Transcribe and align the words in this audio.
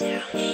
Yeah. 0.00 0.53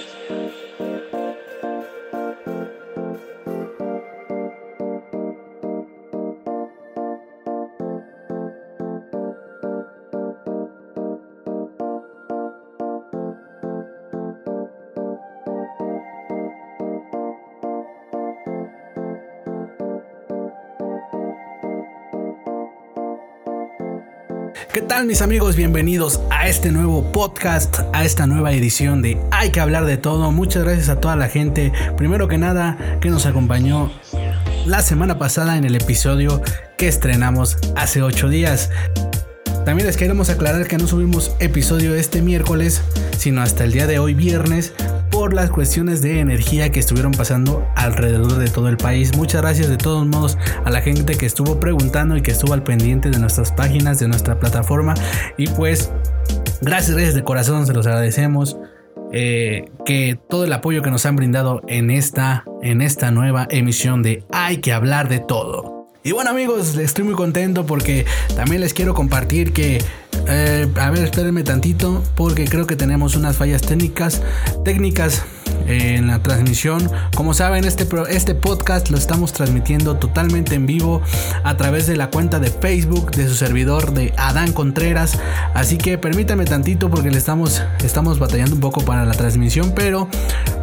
¿Qué 24.72 24.82
tal 24.82 25.04
mis 25.04 25.20
amigos? 25.20 25.56
Bienvenidos 25.56 26.20
a 26.30 26.46
este 26.46 26.70
nuevo 26.70 27.10
podcast, 27.10 27.80
a 27.92 28.04
esta 28.04 28.28
nueva 28.28 28.52
edición 28.52 29.02
de 29.02 29.20
Hay 29.32 29.50
que 29.50 29.58
hablar 29.58 29.84
de 29.84 29.96
todo. 29.96 30.30
Muchas 30.30 30.62
gracias 30.62 30.88
a 30.88 31.00
toda 31.00 31.16
la 31.16 31.28
gente, 31.28 31.72
primero 31.96 32.28
que 32.28 32.38
nada, 32.38 32.78
que 33.00 33.10
nos 33.10 33.26
acompañó 33.26 33.90
la 34.66 34.80
semana 34.82 35.18
pasada 35.18 35.56
en 35.56 35.64
el 35.64 35.74
episodio 35.74 36.40
que 36.78 36.86
estrenamos 36.86 37.58
hace 37.74 38.00
8 38.02 38.28
días. 38.28 38.70
También 39.64 39.88
les 39.88 39.96
queremos 39.96 40.30
aclarar 40.30 40.68
que 40.68 40.78
no 40.78 40.86
subimos 40.86 41.32
episodio 41.40 41.96
este 41.96 42.22
miércoles, 42.22 42.80
sino 43.18 43.42
hasta 43.42 43.64
el 43.64 43.72
día 43.72 43.88
de 43.88 43.98
hoy 43.98 44.14
viernes, 44.14 44.72
por 45.20 45.34
las 45.34 45.50
cuestiones 45.50 46.00
de 46.00 46.18
energía 46.20 46.72
que 46.72 46.80
estuvieron 46.80 47.12
pasando 47.12 47.68
alrededor 47.76 48.38
de 48.38 48.48
todo 48.48 48.70
el 48.70 48.78
país. 48.78 49.14
Muchas 49.18 49.42
gracias 49.42 49.68
de 49.68 49.76
todos 49.76 50.06
modos 50.06 50.38
a 50.64 50.70
la 50.70 50.80
gente 50.80 51.14
que 51.14 51.26
estuvo 51.26 51.60
preguntando 51.60 52.16
y 52.16 52.22
que 52.22 52.30
estuvo 52.30 52.54
al 52.54 52.62
pendiente 52.62 53.10
de 53.10 53.18
nuestras 53.18 53.52
páginas, 53.52 54.00
de 54.00 54.08
nuestra 54.08 54.40
plataforma. 54.40 54.94
Y 55.36 55.46
pues, 55.48 55.92
gracias, 56.62 56.92
gracias 56.92 57.14
de 57.14 57.22
corazón, 57.22 57.66
se 57.66 57.74
los 57.74 57.86
agradecemos. 57.86 58.56
Eh, 59.12 59.66
que 59.84 60.18
todo 60.30 60.44
el 60.44 60.52
apoyo 60.54 60.80
que 60.80 60.90
nos 60.90 61.04
han 61.04 61.16
brindado 61.16 61.60
en 61.68 61.90
esta, 61.90 62.46
en 62.62 62.80
esta 62.80 63.10
nueva 63.10 63.46
emisión 63.50 64.02
de 64.02 64.24
Hay 64.32 64.62
que 64.62 64.72
hablar 64.72 65.10
de 65.10 65.18
todo. 65.18 65.86
Y 66.02 66.12
bueno 66.12 66.30
amigos, 66.30 66.78
estoy 66.78 67.04
muy 67.04 67.14
contento 67.14 67.66
porque 67.66 68.06
también 68.34 68.62
les 68.62 68.72
quiero 68.72 68.94
compartir 68.94 69.52
que 69.52 69.84
eh, 70.28 70.68
a 70.76 70.90
ver, 70.90 71.04
espérenme 71.04 71.42
tantito 71.42 72.02
porque 72.14 72.46
creo 72.46 72.66
que 72.66 72.76
tenemos 72.76 73.16
unas 73.16 73.36
fallas 73.36 73.62
técnicas, 73.62 74.22
técnicas 74.64 75.22
en 75.66 76.06
la 76.06 76.22
transmisión. 76.22 76.90
Como 77.14 77.34
saben, 77.34 77.64
este, 77.64 77.86
este 78.08 78.34
podcast 78.34 78.90
lo 78.90 78.98
estamos 78.98 79.32
transmitiendo 79.32 79.96
totalmente 79.96 80.54
en 80.54 80.66
vivo 80.66 81.02
a 81.44 81.56
través 81.56 81.86
de 81.86 81.96
la 81.96 82.10
cuenta 82.10 82.38
de 82.38 82.50
Facebook 82.50 83.10
de 83.12 83.28
su 83.28 83.34
servidor 83.34 83.92
de 83.92 84.12
Adán 84.16 84.52
Contreras. 84.52 85.18
Así 85.54 85.78
que 85.78 85.98
permítanme 85.98 86.44
tantito 86.44 86.90
porque 86.90 87.10
le 87.10 87.18
estamos, 87.18 87.62
estamos 87.84 88.18
batallando 88.18 88.54
un 88.54 88.60
poco 88.60 88.82
para 88.82 89.04
la 89.04 89.12
transmisión, 89.12 89.72
pero 89.74 90.08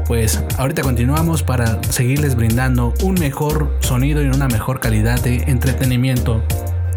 pues 0.06 0.42
ahorita 0.58 0.84
continuamos 0.84 1.44
para 1.44 1.82
seguirles 1.90 2.36
brindando 2.36 2.94
un 3.04 3.16
mejor 3.16 3.78
sonido 3.82 4.22
y 4.22 4.28
una 4.28 4.48
mejor 4.48 4.80
calidad 4.80 5.22
de 5.22 5.44
entretenimiento. 5.48 6.42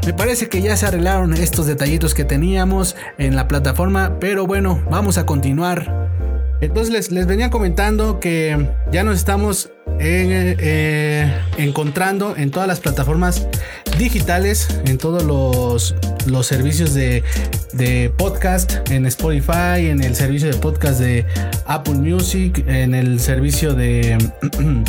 Me 0.07 0.15
parece 0.15 0.49
que 0.49 0.63
ya 0.63 0.77
se 0.77 0.87
arreglaron 0.87 1.35
estos 1.35 1.67
detallitos 1.67 2.15
que 2.15 2.25
teníamos 2.25 2.97
en 3.19 3.37
la 3.37 3.49
plataforma, 3.49 4.19
pero 4.19 4.47
bueno, 4.47 4.83
vamos 4.91 5.19
a 5.19 5.27
continuar. 5.27 6.09
Entonces 6.61 7.11
les, 7.11 7.27
venía 7.27 7.51
comentando 7.51 8.21
que 8.21 8.69
ya 8.93 9.03
nos 9.03 9.17
estamos 9.17 9.71
eh, 9.99 11.33
encontrando 11.57 12.37
en 12.37 12.51
todas 12.51 12.69
las 12.69 12.81
plataformas 12.81 13.47
digitales, 13.99 14.69
en 14.85 14.99
todos 14.99 15.23
los, 15.23 15.95
los 16.27 16.47
servicios 16.47 16.95
de, 16.95 17.23
de, 17.73 18.13
podcast, 18.17 18.91
en 18.91 19.07
Spotify, 19.07 19.89
en 19.89 20.03
el 20.03 20.15
servicio 20.15 20.51
de 20.51 20.57
podcast 20.59 21.01
de 21.01 21.27
Apple 21.67 21.95
Music, 21.95 22.65
en 22.67 22.95
el 22.95 23.21
servicio 23.21 23.75
de... 23.75 24.19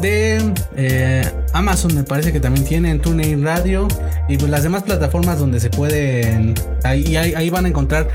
de 0.00 0.52
eh, 0.76 1.22
Amazon 1.52 1.94
me 1.94 2.04
parece 2.04 2.32
que 2.32 2.40
también 2.40 2.64
tienen 2.66 3.00
TuneIn 3.00 3.44
Radio 3.44 3.88
y 4.28 4.36
pues 4.36 4.50
las 4.50 4.62
demás 4.62 4.82
plataformas 4.82 5.38
donde 5.38 5.60
se 5.60 5.70
pueden 5.70 6.54
ahí, 6.84 7.16
ahí, 7.16 7.50
van 7.50 7.66
a 7.66 7.68
encontrar 7.68 8.08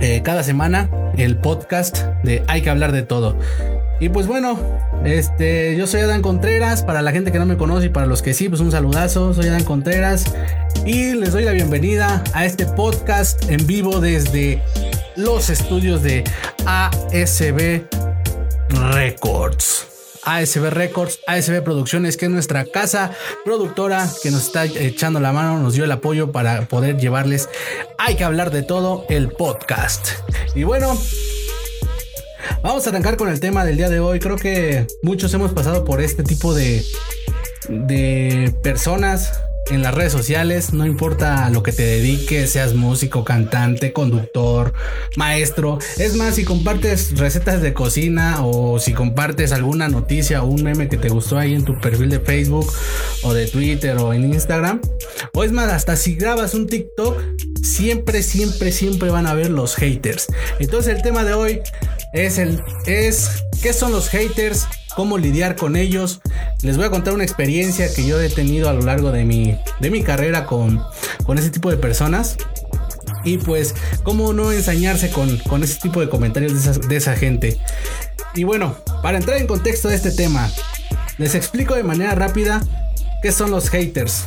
eh, 0.00 0.20
cada 0.22 0.42
semana 0.42 0.90
el 1.16 1.36
podcast 1.36 1.98
de 2.22 2.42
Hay 2.48 2.62
que 2.62 2.70
hablar 2.70 2.92
de 2.92 3.02
todo. 3.02 3.38
Y 3.98 4.10
pues 4.10 4.26
bueno, 4.26 4.58
este, 5.04 5.76
yo 5.76 5.86
soy 5.86 6.00
Adán 6.00 6.20
Contreras, 6.20 6.82
para 6.82 7.00
la 7.00 7.12
gente 7.12 7.32
que 7.32 7.38
no 7.38 7.46
me 7.46 7.56
conoce 7.56 7.86
y 7.86 7.88
para 7.88 8.06
los 8.06 8.20
que 8.20 8.34
sí, 8.34 8.48
pues 8.48 8.60
un 8.60 8.70
saludazo, 8.70 9.32
soy 9.32 9.48
Adán 9.48 9.64
Contreras 9.64 10.24
y 10.84 11.14
les 11.14 11.32
doy 11.32 11.44
la 11.44 11.52
bienvenida 11.52 12.22
a 12.34 12.44
este 12.44 12.66
podcast 12.66 13.48
en 13.50 13.66
vivo 13.66 14.00
desde 14.00 14.62
los 15.16 15.48
estudios 15.48 16.02
de 16.02 16.24
ASB 16.66 17.82
Records. 18.92 19.95
ASB 20.26 20.70
Records, 20.70 21.20
ASB 21.26 21.62
Producciones, 21.62 22.16
que 22.16 22.26
es 22.26 22.30
nuestra 22.30 22.64
casa 22.64 23.12
productora 23.44 24.06
que 24.22 24.30
nos 24.30 24.42
está 24.42 24.64
echando 24.64 25.20
la 25.20 25.32
mano, 25.32 25.58
nos 25.60 25.74
dio 25.74 25.84
el 25.84 25.92
apoyo 25.92 26.32
para 26.32 26.68
poder 26.68 26.98
llevarles 26.98 27.48
Hay 27.96 28.16
que 28.16 28.24
hablar 28.24 28.50
de 28.50 28.62
todo 28.62 29.06
el 29.08 29.30
podcast. 29.30 30.08
Y 30.54 30.64
bueno, 30.64 30.98
vamos 32.62 32.86
a 32.86 32.90
arrancar 32.90 33.16
con 33.16 33.28
el 33.28 33.40
tema 33.40 33.64
del 33.64 33.76
día 33.76 33.88
de 33.88 34.00
hoy. 34.00 34.18
Creo 34.18 34.36
que 34.36 34.86
muchos 35.02 35.32
hemos 35.32 35.52
pasado 35.52 35.84
por 35.84 36.00
este 36.00 36.24
tipo 36.24 36.54
de, 36.54 36.84
de 37.68 38.52
personas 38.62 39.40
en 39.70 39.82
las 39.82 39.94
redes 39.94 40.12
sociales, 40.12 40.72
no 40.72 40.86
importa 40.86 41.50
lo 41.50 41.62
que 41.62 41.72
te 41.72 41.82
dediques, 41.82 42.50
seas 42.50 42.74
músico, 42.74 43.24
cantante, 43.24 43.92
conductor, 43.92 44.72
maestro. 45.16 45.78
Es 45.98 46.14
más, 46.14 46.36
si 46.36 46.44
compartes 46.44 47.18
recetas 47.18 47.60
de 47.60 47.72
cocina 47.72 48.44
o 48.44 48.78
si 48.78 48.92
compartes 48.92 49.52
alguna 49.52 49.88
noticia 49.88 50.42
o 50.42 50.46
un 50.46 50.62
meme 50.62 50.88
que 50.88 50.96
te 50.96 51.08
gustó 51.08 51.38
ahí 51.38 51.54
en 51.54 51.64
tu 51.64 51.78
perfil 51.80 52.10
de 52.10 52.20
Facebook 52.20 52.72
o 53.22 53.34
de 53.34 53.46
Twitter 53.46 53.96
o 53.98 54.12
en 54.12 54.32
Instagram. 54.32 54.80
O 55.32 55.44
es 55.44 55.52
más, 55.52 55.72
hasta 55.72 55.96
si 55.96 56.14
grabas 56.14 56.54
un 56.54 56.66
TikTok, 56.66 57.20
siempre, 57.62 58.22
siempre, 58.22 58.72
siempre 58.72 59.10
van 59.10 59.26
a 59.26 59.34
ver 59.34 59.50
los 59.50 59.74
haters. 59.74 60.26
Entonces 60.60 60.94
el 60.94 61.02
tema 61.02 61.24
de 61.24 61.34
hoy 61.34 61.60
es 62.12 62.38
el 62.38 62.62
es 62.86 63.44
qué 63.62 63.72
son 63.72 63.92
los 63.92 64.08
haters 64.08 64.66
cómo 64.96 65.18
lidiar 65.18 65.54
con 65.54 65.76
ellos. 65.76 66.20
Les 66.62 66.76
voy 66.76 66.86
a 66.86 66.90
contar 66.90 67.14
una 67.14 67.22
experiencia 67.22 67.92
que 67.94 68.04
yo 68.04 68.20
he 68.20 68.30
tenido 68.30 68.68
a 68.68 68.72
lo 68.72 68.80
largo 68.80 69.12
de 69.12 69.24
mi, 69.24 69.56
de 69.78 69.90
mi 69.90 70.02
carrera 70.02 70.46
con, 70.46 70.82
con 71.24 71.38
ese 71.38 71.50
tipo 71.50 71.70
de 71.70 71.76
personas. 71.76 72.36
Y 73.22 73.38
pues, 73.38 73.74
cómo 74.02 74.32
no 74.32 74.52
ensañarse 74.52 75.10
con, 75.10 75.36
con 75.38 75.62
ese 75.62 75.78
tipo 75.80 76.00
de 76.00 76.08
comentarios 76.08 76.64
de 76.64 76.88
de 76.88 76.96
esa 76.96 77.14
gente. 77.14 77.58
Y 78.34 78.44
bueno, 78.44 78.76
para 79.02 79.18
entrar 79.18 79.36
en 79.38 79.46
contexto 79.46 79.88
de 79.88 79.96
este 79.96 80.10
tema, 80.10 80.50
les 81.18 81.34
explico 81.34 81.74
de 81.74 81.82
manera 81.82 82.14
rápida 82.14 82.62
qué 83.22 83.32
son 83.32 83.50
los 83.50 83.68
haters. 83.68 84.24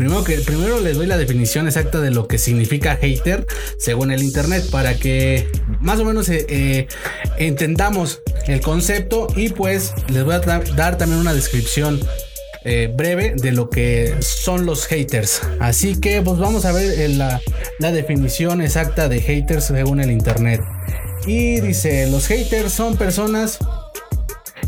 Primero, 0.00 0.24
que, 0.24 0.38
primero 0.38 0.80
les 0.80 0.96
doy 0.96 1.06
la 1.06 1.18
definición 1.18 1.66
exacta 1.66 2.00
de 2.00 2.10
lo 2.10 2.26
que 2.26 2.38
significa 2.38 2.96
hater 2.96 3.46
según 3.76 4.10
el 4.10 4.22
internet 4.22 4.64
para 4.70 4.94
que 4.94 5.46
más 5.82 6.00
o 6.00 6.06
menos 6.06 6.30
eh, 6.30 6.46
eh, 6.48 6.88
entendamos 7.36 8.22
el 8.46 8.62
concepto 8.62 9.26
y 9.36 9.50
pues 9.50 9.92
les 10.08 10.24
voy 10.24 10.36
a 10.36 10.38
dar 10.38 10.96
también 10.96 11.20
una 11.20 11.34
descripción 11.34 12.00
eh, 12.64 12.90
breve 12.96 13.34
de 13.36 13.52
lo 13.52 13.68
que 13.68 14.14
son 14.20 14.64
los 14.64 14.86
haters. 14.86 15.42
Así 15.58 16.00
que 16.00 16.22
pues 16.22 16.38
vamos 16.38 16.64
a 16.64 16.72
ver 16.72 17.10
la, 17.10 17.42
la 17.78 17.92
definición 17.92 18.62
exacta 18.62 19.06
de 19.06 19.20
haters 19.20 19.66
según 19.66 20.00
el 20.00 20.10
internet. 20.10 20.62
Y 21.26 21.60
dice, 21.60 22.10
los 22.10 22.26
haters 22.26 22.72
son 22.72 22.96
personas 22.96 23.58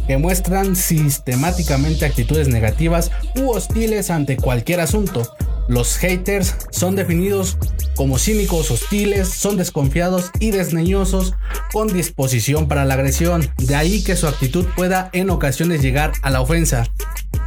que 0.06 0.18
muestran 0.18 0.76
sistemáticamente 0.76 2.04
actitudes 2.04 2.48
negativas 2.48 3.10
u 3.36 3.50
hostiles 3.50 4.10
ante 4.10 4.36
cualquier 4.36 4.80
asunto. 4.80 5.22
Los 5.68 5.96
haters 5.96 6.56
son 6.70 6.96
definidos 6.96 7.56
como 7.94 8.18
cínicos, 8.18 8.70
hostiles, 8.70 9.28
son 9.28 9.56
desconfiados 9.56 10.30
y 10.40 10.50
desneñosos 10.50 11.34
con 11.72 11.88
disposición 11.88 12.68
para 12.68 12.84
la 12.84 12.94
agresión. 12.94 13.48
De 13.58 13.76
ahí 13.76 14.02
que 14.02 14.16
su 14.16 14.26
actitud 14.26 14.66
pueda 14.76 15.08
en 15.12 15.30
ocasiones 15.30 15.82
llegar 15.82 16.12
a 16.22 16.30
la 16.30 16.40
ofensa. 16.40 16.84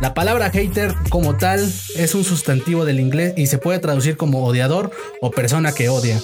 La 0.01 0.13
palabra 0.13 0.49
hater 0.49 0.93
como 1.09 1.37
tal 1.37 1.71
es 1.95 2.15
un 2.15 2.23
sustantivo 2.23 2.85
del 2.85 2.99
inglés 2.99 3.33
y 3.37 3.47
se 3.47 3.57
puede 3.57 3.79
traducir 3.79 4.17
como 4.17 4.45
odiador 4.45 4.91
o 5.21 5.31
persona 5.31 5.73
que 5.73 5.89
odia 5.89 6.19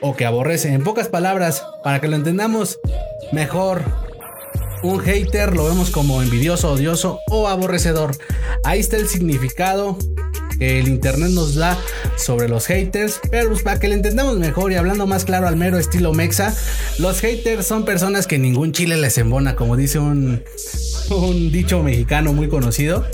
o 0.00 0.16
que 0.16 0.26
aborrece. 0.26 0.72
En 0.72 0.84
pocas 0.84 1.08
palabras, 1.08 1.64
para 1.82 2.00
que 2.00 2.08
lo 2.08 2.16
entendamos 2.16 2.78
mejor, 3.32 3.82
un 4.84 5.00
hater 5.00 5.56
lo 5.56 5.64
vemos 5.64 5.90
como 5.90 6.22
envidioso, 6.22 6.72
odioso 6.72 7.20
o 7.28 7.48
aborrecedor. 7.48 8.16
Ahí 8.64 8.80
está 8.80 8.96
el 8.98 9.08
significado 9.08 9.98
que 10.58 10.78
el 10.78 10.88
internet 10.88 11.30
nos 11.30 11.54
da 11.54 11.78
sobre 12.16 12.48
los 12.48 12.66
haters. 12.66 13.18
Pero 13.30 13.48
pues, 13.48 13.62
para 13.62 13.80
que 13.80 13.88
lo 13.88 13.94
entendamos 13.94 14.38
mejor 14.38 14.72
y 14.72 14.76
hablando 14.76 15.06
más 15.06 15.24
claro 15.24 15.48
al 15.48 15.56
mero 15.56 15.78
estilo 15.78 16.12
mexa, 16.12 16.54
los 16.98 17.20
haters 17.20 17.66
son 17.66 17.86
personas 17.86 18.26
que 18.26 18.38
ningún 18.38 18.72
chile 18.72 18.98
les 18.98 19.16
embona, 19.16 19.56
como 19.56 19.76
dice 19.76 19.98
un, 19.98 20.44
dicho 21.50 21.82
mexicano 21.82 22.34
muy 22.34 22.48
conocido. 22.48 23.06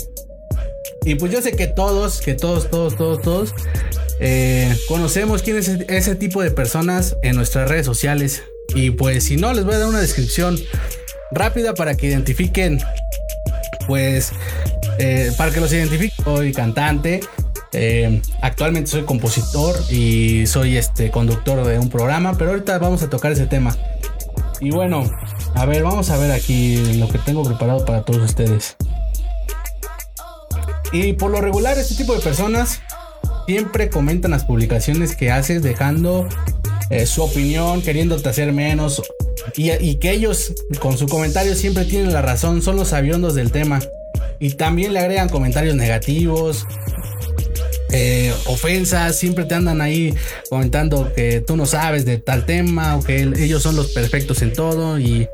Y 1.05 1.15
pues 1.15 1.31
yo 1.31 1.41
sé 1.41 1.53
que 1.53 1.67
todos, 1.67 2.19
que 2.19 2.33
todos, 2.33 2.69
todos, 2.69 2.97
todos, 2.97 3.21
todos 3.21 3.55
eh, 4.19 4.75
conocemos 4.87 5.41
quién 5.41 5.57
es 5.57 5.69
ese 5.69 6.15
tipo 6.15 6.43
de 6.43 6.51
personas 6.51 7.15
en 7.23 7.37
nuestras 7.37 7.69
redes 7.69 7.85
sociales. 7.85 8.43
Y 8.75 8.91
pues 8.91 9.23
si 9.23 9.37
no, 9.37 9.53
les 9.53 9.63
voy 9.63 9.75
a 9.75 9.79
dar 9.79 9.87
una 9.87 10.01
descripción 10.01 10.59
rápida 11.31 11.73
para 11.73 11.95
que 11.95 12.07
identifiquen, 12.07 12.79
pues, 13.87 14.31
eh, 14.97 15.31
para 15.37 15.51
que 15.51 15.59
los 15.59 15.71
identifiquen. 15.71 16.23
Soy 16.23 16.53
cantante, 16.53 17.21
eh, 17.73 18.21
actualmente 18.41 18.91
soy 18.91 19.03
compositor 19.03 19.75
y 19.89 20.45
soy 20.47 20.77
este 20.77 21.09
conductor 21.09 21.65
de 21.65 21.79
un 21.79 21.89
programa, 21.89 22.37
pero 22.37 22.51
ahorita 22.51 22.77
vamos 22.79 23.01
a 23.03 23.09
tocar 23.09 23.31
ese 23.31 23.45
tema. 23.45 23.75
Y 24.59 24.71
bueno, 24.71 25.09
a 25.55 25.65
ver, 25.65 25.83
vamos 25.83 26.09
a 26.09 26.17
ver 26.17 26.31
aquí 26.31 26.97
lo 26.97 27.07
que 27.07 27.17
tengo 27.17 27.43
preparado 27.43 27.85
para 27.85 28.03
todos 28.03 28.21
ustedes. 28.21 28.75
Y 30.91 31.13
por 31.13 31.31
lo 31.31 31.39
regular, 31.39 31.77
este 31.77 31.95
tipo 31.95 32.13
de 32.13 32.19
personas 32.19 32.81
siempre 33.47 33.89
comentan 33.89 34.31
las 34.31 34.43
publicaciones 34.43 35.15
que 35.15 35.31
haces 35.31 35.63
dejando 35.63 36.27
eh, 36.89 37.05
su 37.05 37.23
opinión, 37.23 37.81
queriéndote 37.81 38.27
hacer 38.27 38.51
menos. 38.51 39.01
Y, 39.55 39.95
que 39.95 40.11
ellos 40.11 40.53
con 40.79 40.97
su 40.97 41.07
comentario 41.07 41.55
siempre 41.55 41.85
tienen 41.85 42.13
la 42.13 42.21
razón, 42.21 42.61
son 42.61 42.75
los 42.75 42.89
sabiondos 42.89 43.35
del 43.35 43.51
tema. 43.51 43.79
Y 44.39 44.51
también 44.51 44.93
le 44.93 44.99
agregan 44.99 45.29
comentarios 45.29 45.75
negativos, 45.75 46.65
eh, 47.91 48.33
ofensas, 48.45 49.17
siempre 49.17 49.45
te 49.45 49.55
andan 49.55 49.81
ahí 49.81 50.13
comentando 50.49 51.11
que 51.13 51.41
tú 51.41 51.57
no 51.57 51.65
sabes 51.65 52.05
de 52.05 52.17
tal 52.17 52.45
tema 52.45 52.95
o 52.95 53.03
que 53.03 53.21
ellos 53.21 53.61
son 53.61 53.75
los 53.75 53.91
perfectos 53.91 54.41
en 54.41 54.53
todo 54.53 54.99
y 54.99 55.27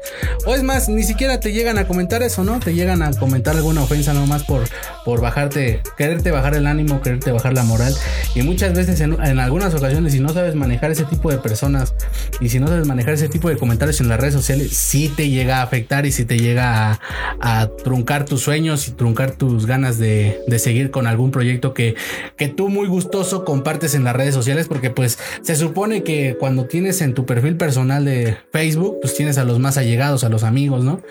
o 0.46 0.56
es 0.56 0.64
más, 0.64 0.90
ni 0.90 1.04
siquiera 1.04 1.40
te 1.40 1.52
llegan 1.52 1.78
a 1.78 1.88
comentar 1.88 2.24
eso, 2.24 2.44
¿no? 2.44 2.60
Te 2.60 2.74
llegan 2.74 3.02
a 3.02 3.12
comentar 3.12 3.56
alguna 3.56 3.84
ofensa 3.84 4.14
nomás 4.14 4.44
por, 4.44 4.64
por 5.06 5.22
bajarte, 5.22 5.82
quererte 5.98 6.32
bajar 6.32 6.56
el 6.56 6.68
ánimo, 6.68 7.02
quererte 7.02 7.32
bajar 7.32 7.54
la 7.54 7.64
moral 7.64 7.96
y 8.36 8.42
muchas 8.42 8.74
veces 8.74 9.00
en, 9.02 9.14
algunas 9.40 9.74
ocasiones 9.74 10.14
si 10.14 10.20
no 10.20 10.30
sabes 10.30 10.56
manejar 10.56 10.92
ese 10.92 11.06
tipo 11.06 11.30
de 11.30 11.38
personas 11.38 11.94
y 12.40 12.50
si 12.50 12.60
no 12.60 12.68
sabes 12.68 12.88
manejar 12.88 13.14
ese 13.14 13.30
tipo 13.30 13.50
de 13.50 13.58
comentarios 13.58 14.02
en 14.02 14.10
las 14.10 14.20
redes 14.20 14.34
sociales, 14.34 14.72
sí 14.72 15.12
te 15.16 15.30
llega 15.30 15.60
a 15.60 15.64
afectar 15.64 16.06
y 16.06 16.12
sí 16.12 16.26
te 16.26 16.40
llega 16.40 17.00
a, 17.40 17.70
truncar 17.84 18.26
tus 18.26 18.42
sueños 18.42 18.88
y 18.88 18.92
truncar 18.92 19.32
tus 19.32 19.66
ganas 19.66 19.98
de, 19.98 20.40
de 20.48 20.60
seguir 20.60 20.92
con 20.92 21.08
algún 21.08 21.32
proyecto 21.32 21.74
que, 21.74 21.96
que 22.36 22.47
tú 22.50 22.70
muy 22.70 22.88
gustoso 22.88 23.46
compartes 23.46 23.96
en 23.96 24.04
las 24.04 24.16
redes 24.16 24.34
sociales 24.34 24.68
porque 24.68 24.90
pues 24.90 25.18
se 25.42 25.56
supone 25.56 26.04
que 26.04 26.36
cuando 26.40 26.66
tienes 26.66 27.02
en 27.02 27.14
tu 27.14 27.26
perfil 27.26 27.58
personal 27.58 28.06
de 28.06 28.38
Facebook 28.52 28.98
pues 29.02 29.16
tienes 29.16 29.38
a 29.38 29.44
los 29.44 29.60
más 29.60 29.78
allegados, 29.78 30.24
a 30.24 30.30
los 30.30 30.44
amigos, 30.44 30.84
¿no? 30.84 31.02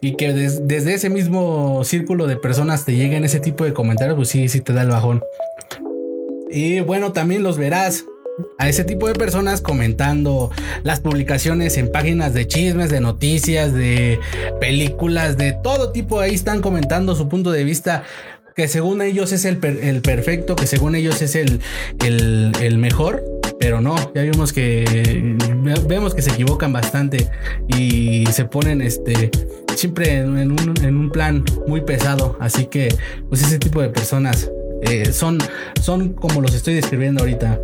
Y 0.00 0.16
que 0.16 0.32
desde 0.32 0.94
ese 0.94 1.10
mismo 1.10 1.82
círculo 1.84 2.26
de 2.26 2.36
personas 2.36 2.84
te 2.84 2.94
lleguen 2.94 3.24
ese 3.24 3.40
tipo 3.40 3.64
de 3.64 3.72
comentarios 3.72 4.16
pues 4.16 4.28
sí, 4.28 4.48
sí 4.48 4.60
te 4.60 4.72
da 4.72 4.82
el 4.82 4.88
bajón. 4.88 5.22
Y 6.50 6.80
bueno, 6.80 7.12
también 7.12 7.42
los 7.42 7.58
verás 7.58 8.04
a 8.58 8.68
ese 8.68 8.84
tipo 8.84 9.06
de 9.06 9.14
personas 9.14 9.60
comentando 9.60 10.50
las 10.82 11.00
publicaciones 11.00 11.76
en 11.78 11.90
páginas 11.90 12.34
de 12.34 12.46
chismes, 12.46 12.90
de 12.90 13.00
noticias, 13.00 13.72
de 13.72 14.18
películas, 14.60 15.36
de 15.36 15.52
todo 15.52 15.92
tipo. 15.92 16.20
Ahí 16.20 16.34
están 16.34 16.60
comentando 16.60 17.14
su 17.14 17.28
punto 17.28 17.50
de 17.50 17.64
vista 17.64 18.04
que 18.54 18.68
según 18.68 19.02
ellos 19.02 19.32
es 19.32 19.44
el, 19.44 19.58
perfecto, 19.58 20.54
que 20.54 20.66
según 20.66 20.94
ellos 20.94 21.20
es 21.22 21.34
el, 21.34 21.60
el, 22.00 22.78
mejor, 22.78 23.24
pero 23.58 23.80
no, 23.80 23.96
ya 24.14 24.22
vimos 24.22 24.52
que 24.52 25.36
vemos 25.88 26.14
que 26.14 26.22
se 26.22 26.30
equivocan 26.30 26.72
bastante 26.72 27.28
y 27.68 28.26
se 28.26 28.44
ponen 28.44 28.80
este 28.80 29.30
siempre 29.74 30.18
en 30.18 30.52
un, 30.52 31.10
plan 31.10 31.44
muy 31.66 31.80
pesado, 31.80 32.36
así 32.40 32.66
que 32.66 32.94
pues 33.28 33.42
ese 33.42 33.58
tipo 33.58 33.82
de 33.82 33.88
personas 33.88 34.50
eh, 34.82 35.12
son, 35.12 35.38
son 35.80 36.12
como 36.12 36.40
los 36.40 36.54
estoy 36.54 36.74
describiendo 36.74 37.22
ahorita. 37.22 37.60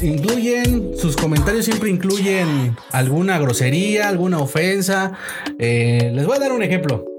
Incluyen, 0.00 0.96
sus 0.96 1.16
comentarios 1.16 1.66
siempre 1.66 1.90
incluyen 1.90 2.74
alguna 2.92 3.38
grosería, 3.38 4.08
alguna 4.08 4.38
ofensa. 4.38 5.12
Eh, 5.58 6.10
les 6.14 6.26
voy 6.26 6.36
a 6.36 6.40
dar 6.40 6.52
un 6.52 6.62
ejemplo. 6.62 7.13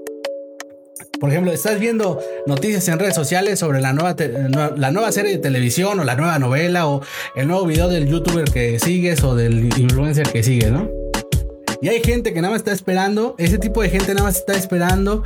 Por 1.20 1.30
ejemplo, 1.30 1.52
estás 1.52 1.80
viendo 1.80 2.20
noticias 2.46 2.86
en 2.88 2.98
redes 2.98 3.14
sociales 3.14 3.58
sobre 3.58 3.80
la 3.80 3.92
nueva, 3.92 4.14
la 4.76 4.90
nueva 4.90 5.10
serie 5.12 5.32
de 5.32 5.38
televisión 5.38 5.98
o 5.98 6.04
la 6.04 6.14
nueva 6.14 6.38
novela 6.38 6.86
o 6.86 7.02
el 7.34 7.48
nuevo 7.48 7.64
video 7.64 7.88
del 7.88 8.06
youtuber 8.06 8.44
que 8.44 8.78
sigues 8.78 9.22
o 9.24 9.34
del 9.34 9.64
influencer 9.78 10.28
que 10.28 10.42
sigues, 10.42 10.70
¿no? 10.70 10.90
Y 11.80 11.88
hay 11.88 12.02
gente 12.02 12.34
que 12.34 12.40
nada 12.40 12.52
más 12.52 12.60
está 12.60 12.72
esperando, 12.72 13.34
ese 13.38 13.58
tipo 13.58 13.82
de 13.82 13.90
gente 13.90 14.12
nada 14.14 14.26
más 14.26 14.36
está 14.36 14.54
esperando 14.54 15.22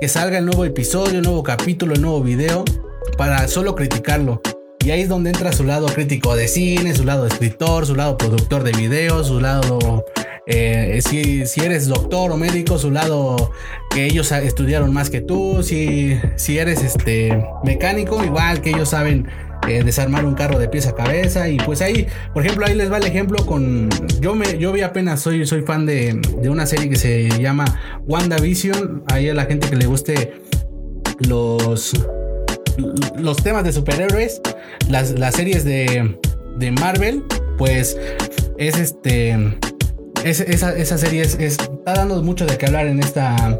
que 0.00 0.08
salga 0.08 0.38
el 0.38 0.46
nuevo 0.46 0.64
episodio, 0.64 1.18
el 1.18 1.24
nuevo 1.24 1.42
capítulo, 1.42 1.94
el 1.94 2.02
nuevo 2.02 2.22
video 2.22 2.64
para 3.16 3.46
solo 3.48 3.74
criticarlo. 3.74 4.40
Y 4.84 4.90
ahí 4.90 5.02
es 5.02 5.08
donde 5.08 5.30
entra 5.30 5.52
su 5.52 5.64
lado 5.64 5.86
crítico 5.86 6.36
de 6.36 6.48
cine, 6.48 6.94
su 6.94 7.04
lado 7.04 7.26
escritor, 7.26 7.86
su 7.86 7.94
lado 7.94 8.16
productor 8.16 8.62
de 8.62 8.72
videos, 8.72 9.26
su 9.26 9.40
lado 9.40 10.04
eh, 10.46 11.00
si, 11.06 11.44
si, 11.46 11.60
eres 11.60 11.88
doctor 11.88 12.30
o 12.30 12.36
médico, 12.36 12.78
su 12.78 12.90
lado 12.90 13.52
que 13.90 14.06
ellos 14.06 14.30
estudiaron 14.30 14.92
más 14.92 15.10
que 15.10 15.20
tú, 15.20 15.62
si, 15.62 16.18
si 16.36 16.58
eres 16.58 16.84
este 16.84 17.44
mecánico, 17.64 18.24
igual 18.24 18.60
que 18.60 18.70
ellos 18.70 18.90
saben 18.90 19.26
eh, 19.66 19.82
desarmar 19.82 20.24
un 20.24 20.34
carro 20.34 20.60
de 20.60 20.68
pieza 20.68 20.90
a 20.90 20.94
cabeza. 20.94 21.48
Y 21.48 21.56
pues 21.56 21.82
ahí, 21.82 22.06
por 22.32 22.44
ejemplo, 22.44 22.64
ahí 22.66 22.76
les 22.76 22.92
va 22.92 22.98
el 22.98 23.06
ejemplo 23.06 23.44
con 23.44 23.90
yo 24.20 24.36
me 24.36 24.58
yo 24.58 24.72
vi 24.72 24.82
apenas 24.82 25.20
soy 25.20 25.44
soy 25.46 25.62
fan 25.62 25.84
de, 25.86 26.20
de 26.40 26.48
una 26.48 26.66
serie 26.66 26.88
que 26.88 26.96
se 26.96 27.28
llama 27.40 27.64
WandaVision, 28.06 29.02
ahí 29.08 29.28
a 29.28 29.34
la 29.34 29.46
gente 29.46 29.68
que 29.68 29.76
le 29.76 29.86
guste 29.86 30.34
los 31.28 31.92
los 33.18 33.36
temas 33.38 33.64
de 33.64 33.72
superhéroes, 33.72 34.40
las, 34.88 35.12
las 35.12 35.34
series 35.34 35.64
de, 35.64 36.18
de 36.58 36.70
Marvel, 36.70 37.24
pues 37.58 37.98
es 38.58 38.78
este 38.78 39.58
esa, 40.24 40.98
serie 40.98 41.22
está 41.22 41.94
dando 41.94 42.22
mucho 42.22 42.46
de 42.46 42.58
qué 42.58 42.66
hablar 42.66 42.86
en 42.86 43.00
esta, 43.00 43.58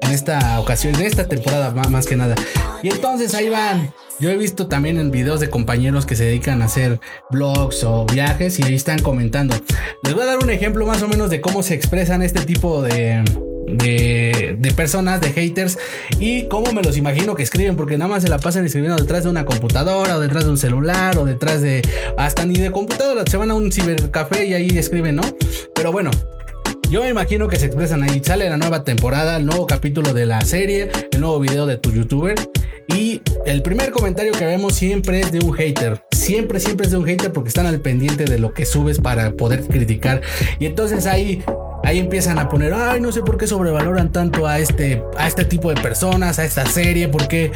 en 0.00 0.10
esta 0.10 0.60
ocasión, 0.60 0.94
en 0.96 1.02
esta 1.02 1.26
temporada 1.26 1.70
más 1.88 2.06
que 2.06 2.16
nada. 2.16 2.34
Y 2.82 2.88
entonces 2.88 3.34
ahí 3.34 3.48
van. 3.48 3.92
Yo 4.18 4.30
he 4.30 4.36
visto 4.36 4.66
también 4.66 4.98
en 4.98 5.10
videos 5.10 5.40
de 5.40 5.50
compañeros 5.50 6.06
que 6.06 6.16
se 6.16 6.24
dedican 6.24 6.62
a 6.62 6.66
hacer 6.66 7.00
vlogs 7.30 7.84
o 7.84 8.06
viajes 8.06 8.58
y 8.58 8.62
ahí 8.62 8.74
están 8.74 9.00
comentando. 9.00 9.54
Les 10.02 10.14
voy 10.14 10.22
a 10.22 10.26
dar 10.26 10.38
un 10.38 10.48
ejemplo 10.48 10.86
más 10.86 11.02
o 11.02 11.08
menos 11.08 11.28
de 11.28 11.42
cómo 11.42 11.62
se 11.62 11.74
expresan 11.74 12.22
este 12.22 12.40
tipo 12.40 12.80
de, 12.80 13.22
de, 13.66 14.72
personas, 14.76 15.20
de 15.20 15.32
haters 15.32 15.78
y 16.18 16.44
cómo 16.44 16.72
me 16.72 16.82
los 16.82 16.96
imagino 16.96 17.34
que 17.34 17.42
escriben, 17.42 17.76
porque 17.76 17.98
nada 17.98 18.10
más 18.10 18.22
se 18.22 18.28
la 18.28 18.38
pasan 18.38 18.64
escribiendo 18.64 19.00
detrás 19.00 19.24
de 19.24 19.30
una 19.30 19.44
computadora 19.44 20.16
o 20.16 20.20
detrás 20.20 20.44
de 20.44 20.50
un 20.50 20.58
celular 20.58 21.18
o 21.18 21.24
detrás 21.24 21.62
de 21.62 21.82
hasta 22.16 22.44
ni 22.44 22.58
de 22.58 22.70
computadora, 22.70 23.24
se 23.28 23.36
van 23.36 23.50
a 23.50 23.54
un 23.54 23.72
cibercafé 23.72 24.46
y 24.46 24.54
ahí 24.54 24.78
escriben, 24.78 25.16
¿no? 25.16 25.22
Pero 25.74 25.92
bueno, 25.92 26.10
yo 26.90 27.02
me 27.02 27.08
imagino 27.08 27.48
que 27.48 27.56
se 27.56 27.66
expresan 27.66 28.02
ahí. 28.02 28.22
Sale 28.24 28.48
la 28.48 28.56
nueva 28.56 28.84
temporada, 28.84 29.36
el 29.36 29.46
nuevo 29.46 29.66
capítulo 29.66 30.14
de 30.14 30.24
la 30.26 30.40
serie, 30.42 30.90
el 31.10 31.20
nuevo 31.20 31.40
video 31.40 31.66
de 31.66 31.78
tu 31.78 31.90
youtuber. 31.90 32.36
Y 32.88 33.20
el 33.44 33.62
primer 33.62 33.90
comentario 33.90 34.32
que 34.32 34.46
vemos 34.46 34.74
siempre 34.74 35.20
es 35.20 35.32
de 35.32 35.40
un 35.40 35.52
hater. 35.52 36.04
Siempre, 36.12 36.60
siempre 36.60 36.86
es 36.86 36.92
de 36.92 36.98
un 36.98 37.04
hater 37.04 37.32
porque 37.32 37.48
están 37.48 37.66
al 37.66 37.80
pendiente 37.80 38.24
de 38.24 38.38
lo 38.38 38.54
que 38.54 38.64
subes 38.64 39.00
para 39.00 39.32
poder 39.32 39.62
criticar. 39.66 40.20
Y 40.60 40.66
entonces 40.66 41.06
ahí 41.06 41.42
ahí 41.86 42.00
empiezan 42.00 42.40
a 42.40 42.48
poner, 42.48 42.74
ay, 42.74 43.00
no 43.00 43.12
sé 43.12 43.22
por 43.22 43.38
qué 43.38 43.46
sobrevaloran 43.46 44.10
tanto 44.10 44.48
a 44.48 44.58
este, 44.58 45.04
a 45.16 45.28
este 45.28 45.44
tipo 45.44 45.72
de 45.72 45.80
personas, 45.80 46.40
a 46.40 46.44
esta 46.44 46.66
serie, 46.66 47.06
¿por 47.06 47.28
qué, 47.28 47.52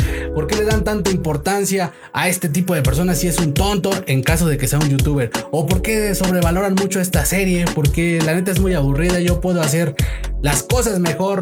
le 0.57 0.65
dan 0.65 0.85
tanta 0.85 1.11
importancia 1.11 1.93
a 2.13 2.29
este 2.29 2.49
tipo 2.49 2.75
de 2.75 2.83
personas 2.83 3.19
si 3.19 3.27
es 3.27 3.39
un 3.39 3.55
tonto 3.55 3.91
en 4.07 4.23
caso 4.23 4.47
de 4.47 4.57
que 4.57 4.69
sea 4.69 4.79
un 4.79 4.89
youtuber, 4.89 5.31
o 5.51 5.67
por 5.67 5.83
qué 5.83 6.15
sobrevaloran 6.15 6.75
mucho 6.75 7.01
esta 7.01 7.25
serie, 7.25 7.65
porque 7.75 8.21
la 8.25 8.35
neta 8.35 8.53
es 8.53 8.61
muy 8.61 8.73
aburrida, 8.75 9.19
yo 9.19 9.41
puedo 9.41 9.61
hacer 9.61 9.97
las 10.43 10.63
cosas 10.63 11.01
mejor. 11.01 11.41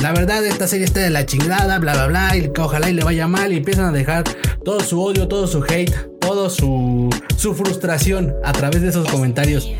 La 0.00 0.12
verdad, 0.12 0.44
esta 0.46 0.66
serie 0.66 0.86
está 0.86 1.00
de 1.00 1.10
la 1.10 1.26
chingada, 1.26 1.78
bla, 1.78 1.92
bla, 1.92 2.06
bla, 2.06 2.36
y 2.36 2.50
ojalá 2.58 2.88
y 2.88 2.94
le 2.94 3.04
vaya 3.04 3.28
mal, 3.28 3.52
y 3.52 3.58
empiezan 3.58 3.84
a 3.84 3.92
dejar 3.92 4.24
todo 4.64 4.80
su 4.80 5.02
odio, 5.02 5.28
todo 5.28 5.46
su 5.46 5.62
hate, 5.64 5.94
todo 6.18 6.48
su, 6.48 7.10
su 7.36 7.54
frustración 7.54 8.34
a 8.42 8.52
través 8.52 8.80
de 8.80 8.88
esos 8.88 9.06
comentarios. 9.08 9.70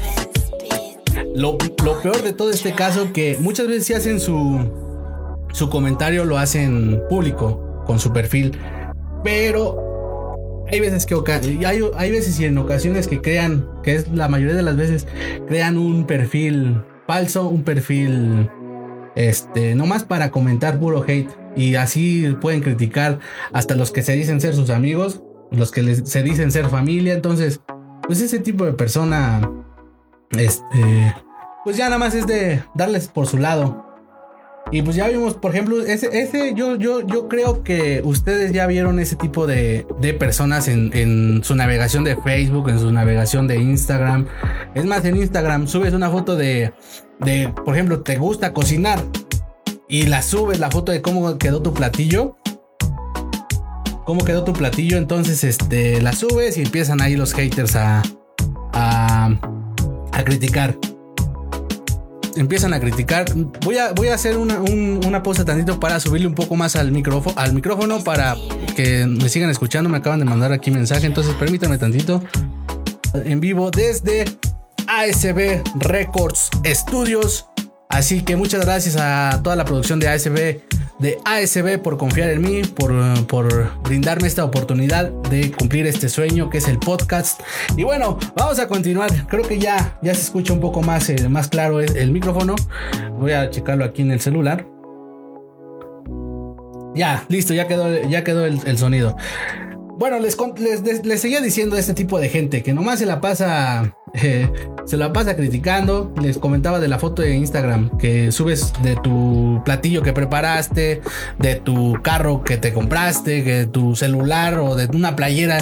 Lo, 1.34 1.56
peor 1.56 2.22
de 2.22 2.32
todo 2.32 2.50
este 2.50 2.72
caso 2.72 3.12
que 3.12 3.38
muchas 3.40 3.66
veces 3.66 3.86
si 3.86 3.94
hacen 3.94 4.20
su, 4.20 4.70
su 5.52 5.70
comentario, 5.70 6.24
lo 6.24 6.38
hacen 6.38 7.02
público 7.08 7.82
con 7.86 7.98
su 7.98 8.12
perfil. 8.12 8.58
Pero 9.24 10.64
hay 10.70 10.80
veces 10.80 11.06
que 11.06 11.14
hay, 11.66 11.80
hay 11.96 12.10
veces 12.10 12.38
y 12.38 12.44
en 12.44 12.58
ocasiones 12.58 13.08
que 13.08 13.20
crean, 13.20 13.68
que 13.82 13.94
es 13.94 14.08
la 14.08 14.28
mayoría 14.28 14.54
de 14.54 14.62
las 14.62 14.76
veces, 14.76 15.06
crean 15.46 15.78
un 15.78 16.06
perfil 16.06 16.82
falso, 17.06 17.48
un 17.48 17.62
perfil 17.62 18.50
este, 19.14 19.74
nomás 19.74 20.04
para 20.04 20.30
comentar 20.30 20.78
puro 20.78 21.04
hate. 21.06 21.30
Y 21.56 21.74
así 21.74 22.34
pueden 22.40 22.60
criticar 22.60 23.18
hasta 23.52 23.74
los 23.74 23.90
que 23.90 24.02
se 24.02 24.12
dicen 24.14 24.40
ser 24.40 24.54
sus 24.54 24.70
amigos, 24.70 25.22
los 25.50 25.70
que 25.70 25.94
se 25.94 26.22
dicen 26.22 26.50
ser 26.50 26.68
familia. 26.68 27.14
Entonces, 27.14 27.60
pues 28.06 28.20
ese 28.20 28.38
tipo 28.38 28.64
de 28.64 28.72
persona 28.72 29.50
este, 30.38 31.14
pues 31.64 31.76
ya 31.76 31.86
nada 31.86 31.98
más 31.98 32.14
es 32.14 32.26
de 32.26 32.62
darles 32.74 33.08
por 33.08 33.26
su 33.26 33.38
lado. 33.38 33.92
Y 34.70 34.80
pues 34.82 34.96
ya 34.96 35.08
vimos, 35.08 35.34
por 35.34 35.50
ejemplo, 35.50 35.82
ese, 35.82 36.08
ese 36.18 36.54
yo, 36.54 36.76
yo, 36.76 37.06
yo 37.06 37.28
creo 37.28 37.62
que 37.62 38.00
ustedes 38.04 38.52
ya 38.52 38.66
vieron 38.66 39.00
ese 39.00 39.16
tipo 39.16 39.46
de, 39.46 39.86
de 40.00 40.14
personas 40.14 40.68
en, 40.68 40.90
en, 40.94 41.44
su 41.44 41.54
navegación 41.54 42.04
de 42.04 42.16
Facebook, 42.16 42.70
en 42.70 42.78
su 42.78 42.90
navegación 42.90 43.46
de 43.48 43.56
Instagram. 43.56 44.26
Es 44.74 44.86
más, 44.86 45.04
en 45.04 45.16
Instagram 45.16 45.66
subes 45.66 45.92
una 45.92 46.10
foto 46.10 46.36
de, 46.36 46.72
de, 47.20 47.52
por 47.64 47.74
ejemplo, 47.74 48.00
te 48.00 48.16
gusta 48.16 48.54
cocinar 48.54 48.98
y 49.88 50.06
la 50.06 50.22
subes, 50.22 50.58
la 50.58 50.70
foto 50.70 50.90
de 50.90 51.02
cómo 51.02 51.36
quedó 51.36 51.60
tu 51.60 51.74
platillo. 51.74 52.36
Cómo 54.06 54.24
quedó 54.24 54.42
tu 54.42 54.52
platillo, 54.52 54.96
entonces 54.96 55.44
este, 55.44 56.00
la 56.00 56.12
subes 56.12 56.56
y 56.56 56.62
empiezan 56.62 57.02
ahí 57.02 57.14
los 57.14 57.34
haters 57.34 57.76
a, 57.76 58.02
a, 58.72 59.30
a 60.12 60.24
criticar 60.24 60.76
empiezan 62.36 62.74
a 62.74 62.80
criticar. 62.80 63.26
Voy 63.64 63.78
a, 63.78 63.92
voy 63.92 64.08
a 64.08 64.14
hacer 64.14 64.36
una, 64.36 64.60
una 64.60 65.22
pausa 65.22 65.44
tantito 65.44 65.78
para 65.80 66.00
subirle 66.00 66.26
un 66.26 66.34
poco 66.34 66.56
más 66.56 66.76
al 66.76 66.92
micrófono, 66.92 67.38
al 67.38 67.52
micrófono 67.52 68.02
para 68.02 68.36
que 68.76 69.06
me 69.06 69.28
sigan 69.28 69.50
escuchando. 69.50 69.90
Me 69.90 69.98
acaban 69.98 70.18
de 70.18 70.24
mandar 70.24 70.52
aquí 70.52 70.70
mensaje, 70.70 71.06
entonces 71.06 71.34
permítanme 71.34 71.78
tantito. 71.78 72.22
En 73.14 73.40
vivo 73.40 73.70
desde 73.70 74.24
ASB 74.86 75.62
Records 75.80 76.50
Studios. 76.64 77.51
Así 77.92 78.22
que 78.22 78.34
muchas 78.34 78.64
gracias 78.64 78.96
a 78.98 79.40
toda 79.42 79.54
la 79.54 79.64
producción 79.64 80.00
de 80.00 80.08
ASB 80.08 80.60
de 81.02 81.18
ASB 81.24 81.82
por 81.82 81.98
confiar 81.98 82.30
en 82.30 82.40
mí, 82.40 82.62
por, 82.62 82.92
por 83.26 83.82
brindarme 83.82 84.28
esta 84.28 84.44
oportunidad 84.44 85.10
de 85.10 85.50
cumplir 85.50 85.86
este 85.86 86.08
sueño 86.08 86.48
que 86.48 86.58
es 86.58 86.68
el 86.68 86.78
podcast. 86.78 87.40
Y 87.76 87.82
bueno, 87.82 88.18
vamos 88.36 88.60
a 88.60 88.68
continuar. 88.68 89.10
Creo 89.26 89.42
que 89.42 89.58
ya, 89.58 89.98
ya 90.00 90.14
se 90.14 90.22
escucha 90.22 90.52
un 90.52 90.60
poco 90.60 90.80
más, 90.80 91.10
eh, 91.10 91.28
más 91.28 91.48
claro 91.48 91.80
el, 91.80 91.96
el 91.96 92.12
micrófono. 92.12 92.54
Voy 93.18 93.32
a 93.32 93.50
checarlo 93.50 93.84
aquí 93.84 94.02
en 94.02 94.12
el 94.12 94.20
celular. 94.20 94.66
Ya, 96.94 97.24
listo, 97.28 97.52
ya 97.52 97.66
quedó, 97.66 98.02
ya 98.08 98.22
quedó 98.22 98.46
el, 98.46 98.78
sonido. 98.78 99.16
Bueno, 99.98 100.18
les, 100.20 100.36
les, 100.58 101.04
les, 101.04 101.20
seguía 101.20 101.40
diciendo 101.40 101.76
a 101.76 101.80
este 101.80 101.94
tipo 101.94 102.20
de 102.20 102.28
gente 102.28 102.62
que 102.62 102.72
nomás 102.72 103.00
se 103.00 103.06
la 103.06 103.20
pasa. 103.20 103.96
Se 104.84 104.96
la 104.96 105.12
pasa 105.12 105.36
criticando. 105.36 106.12
Les 106.20 106.38
comentaba 106.38 106.80
de 106.80 106.88
la 106.88 106.98
foto 106.98 107.22
de 107.22 107.34
Instagram 107.34 107.96
que 107.98 108.32
subes 108.32 108.72
de 108.82 108.96
tu 108.96 109.62
platillo 109.64 110.02
que 110.02 110.12
preparaste, 110.12 111.00
de 111.38 111.54
tu 111.56 111.94
carro 112.02 112.42
que 112.42 112.56
te 112.56 112.72
compraste, 112.72 113.42
de 113.42 113.66
tu 113.66 113.96
celular 113.96 114.58
o 114.58 114.74
de 114.74 114.86
una 114.94 115.16
playera. 115.16 115.58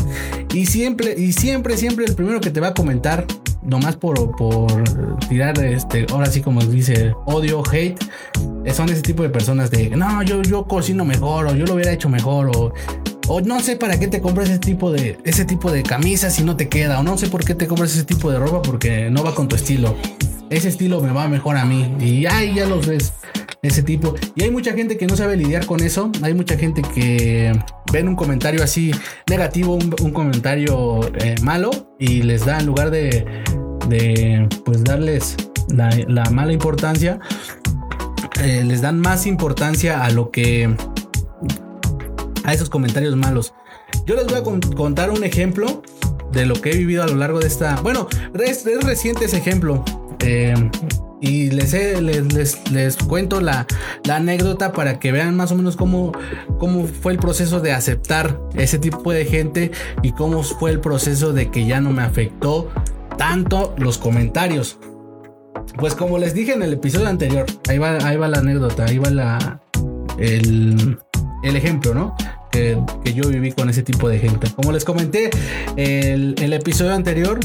Y 0.53 0.67
siempre, 0.67 1.15
y 1.17 1.33
siempre, 1.33 1.77
siempre 1.77 2.05
el 2.07 2.15
primero 2.15 2.41
que 2.41 2.51
te 2.51 2.61
va 2.61 2.69
a 2.69 2.75
comentar, 2.75 3.27
nomás 3.63 3.97
por, 3.97 4.37
por 4.37 4.85
tirar 5.29 5.59
este, 5.63 6.07
ahora 6.11 6.27
sí 6.27 6.41
como 6.41 6.61
dice, 6.65 7.15
odio, 7.27 7.63
hate, 7.71 7.99
son 8.73 8.89
ese 8.89 9.03
tipo 9.03 9.23
de 9.23 9.29
personas 9.31 9.71
de 9.71 9.91
no, 9.91 10.23
yo, 10.23 10.43
yo 10.43 10.65
cocino 10.65 11.05
mejor, 11.05 11.47
o 11.47 11.55
yo 11.55 11.67
lo 11.67 11.75
hubiera 11.75 11.93
hecho 11.93 12.09
mejor, 12.09 12.51
o 12.57 12.73
o 13.29 13.41
no 13.41 13.61
sé 13.61 13.77
para 13.77 13.99
qué 13.99 14.09
te 14.09 14.21
compras 14.21 14.49
ese 14.49 14.59
tipo 14.59 14.91
de 14.91 15.19
ese 15.25 15.45
tipo 15.45 15.71
de 15.71 15.83
camisas 15.83 16.35
si 16.35 16.43
no 16.43 16.57
te 16.57 16.69
queda 16.69 16.99
o 17.01 17.03
no 17.03 17.17
sé 17.17 17.29
por 17.29 17.45
qué 17.45 17.55
te 17.55 17.67
compras 17.67 17.93
ese 17.93 18.05
tipo 18.05 18.31
de 18.31 18.39
ropa 18.39 18.63
porque 18.63 19.11
no 19.11 19.23
va 19.23 19.35
con 19.35 19.49
tu 19.49 19.57
estilo. 19.57 19.97
Ese 20.51 20.69
estilo 20.69 21.01
me 21.01 21.13
va 21.13 21.29
mejor 21.29 21.57
a 21.57 21.65
mí 21.65 21.95
y 22.01 22.27
ahí 22.27 22.55
ya 22.55 22.67
los 22.67 22.87
ves 22.87 23.13
ese 23.63 23.83
tipo. 23.83 24.15
Y 24.35 24.43
hay 24.43 24.51
mucha 24.51 24.73
gente 24.73 24.97
que 24.97 25.07
no 25.07 25.17
sabe 25.17 25.37
lidiar 25.37 25.67
con 25.67 25.81
eso. 25.81 26.11
Hay 26.23 26.35
mucha 26.35 26.57
gente 26.57 26.83
que 26.83 27.53
ven 27.93 28.09
un 28.09 28.17
comentario 28.17 28.63
así 28.63 28.91
negativo, 29.29 29.75
un, 29.75 30.11
comentario 30.13 31.01
eh, 31.19 31.37
malo 31.43 31.71
y 31.99 32.23
les 32.23 32.47
da 32.47 32.59
en 32.59 32.67
lugar 32.67 32.91
de, 32.91 33.25
de 33.89 34.49
pues 34.65 34.83
darles 34.85 35.37
la, 35.69 35.91
la 36.09 36.25
mala 36.31 36.53
importancia, 36.53 37.21
eh, 38.43 38.65
les 38.65 38.81
dan 38.81 38.99
más 39.01 39.27
importancia 39.27 40.03
a 40.03 40.11
lo 40.11 40.31
que 40.31 40.75
a 42.45 42.53
esos 42.53 42.71
comentarios 42.71 43.17
malos. 43.17 43.55
Yo 44.07 44.15
les 44.15 44.27
voy 44.27 44.37
a 44.37 44.75
contar 44.75 45.11
un 45.11 45.25
ejemplo 45.25 45.83
de 46.33 46.47
lo 46.47 46.55
que 46.55 46.71
he 46.71 46.77
vivido 46.77 47.03
a 47.03 47.07
lo 47.07 47.17
largo 47.17 47.41
de 47.41 47.47
esta. 47.47 47.81
Bueno, 47.83 48.09
es, 48.35 48.65
reciente 48.85 49.25
ese 49.25 49.39
ejemplo. 49.39 49.85
Eh, 50.21 50.55
y 51.21 51.51
les, 51.51 51.73
les, 51.73 52.71
les, 52.71 52.97
cuento 52.97 53.41
la, 53.43 53.67
la, 54.05 54.17
anécdota 54.17 54.73
para 54.73 54.99
que 54.99 55.13
vean 55.13 55.37
más 55.37 55.53
o 55.53 55.55
menos 55.55 55.77
cómo, 55.77 56.13
cómo 56.59 56.87
fue 56.87 57.13
el 57.13 57.19
proceso 57.19 57.61
de 57.61 57.73
aceptar 57.73 58.41
ese 58.55 58.79
tipo 58.79 59.13
de 59.13 59.27
gente 59.27 59.71
y 60.03 60.13
cómo 60.13 60.43
fue 60.43 60.71
el 60.71 60.81
proceso 60.81 61.35
de 61.35 61.51
que 61.51 61.67
ya 61.67 61.81
no 61.81 61.93
me 61.93 62.03
afectó 62.03 62.71
tanto 63.19 63.75
los 63.77 63.99
comentarios. 63.99 64.79
Pues 65.79 65.95
como 65.95 66.19
les 66.19 66.33
dije 66.33 66.55
en 66.55 66.63
el 66.63 66.73
episodio 66.73 67.09
anterior, 67.09 67.45
ahí 67.69 67.77
va, 67.77 67.99
ahí 67.99 68.17
va 68.17 68.29
la 68.29 68.39
anécdota, 68.39 68.87
ahí 68.87 68.99
va 68.99 69.11
la, 69.11 69.61
el, 70.19 70.99
el 71.43 71.57
ejemplo, 71.57 71.93
¿no? 71.95 72.17
Que, 72.51 72.79
yo 73.15 73.29
viví 73.29 73.53
con 73.53 73.69
ese 73.71 73.83
tipo 73.83 74.09
de 74.09 74.19
gente. 74.19 74.49
Como 74.55 74.73
les 74.73 74.85
comenté 74.85 75.31
el, 75.77 76.35
el 76.39 76.53
episodio 76.53 76.95
anterior, 76.95 77.39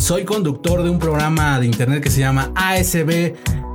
soy 0.00 0.24
conductor 0.24 0.82
de 0.82 0.90
un 0.90 0.98
programa 0.98 1.58
de 1.58 1.66
internet 1.66 2.02
que 2.02 2.10
se 2.10 2.20
llama 2.20 2.52
ASB 2.54 3.34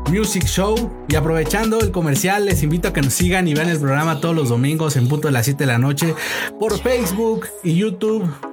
Music 0.10 0.46
Show. 0.46 0.76
Y 1.08 1.16
aprovechando 1.16 1.80
el 1.80 1.92
comercial, 1.92 2.46
les 2.46 2.64
invito 2.64 2.90
a 2.90 2.94
que 2.94 3.02
nos 3.02 3.14
sigan 3.14 3.48
y 3.48 3.54
vean 3.54 3.70
el 3.70 3.80
programa 3.80 4.20
todos 4.20 4.36
los 4.36 4.50
domingos 4.50 4.98
en 4.98 5.08
punto 5.08 5.28
de 5.28 5.34
las 5.34 5.46
7 5.46 5.60
de 5.60 5.68
la 5.68 5.78
noche 5.78 6.14
por 6.60 6.78
Facebook 6.80 7.48
y 7.64 7.76
YouTube. 7.76 8.51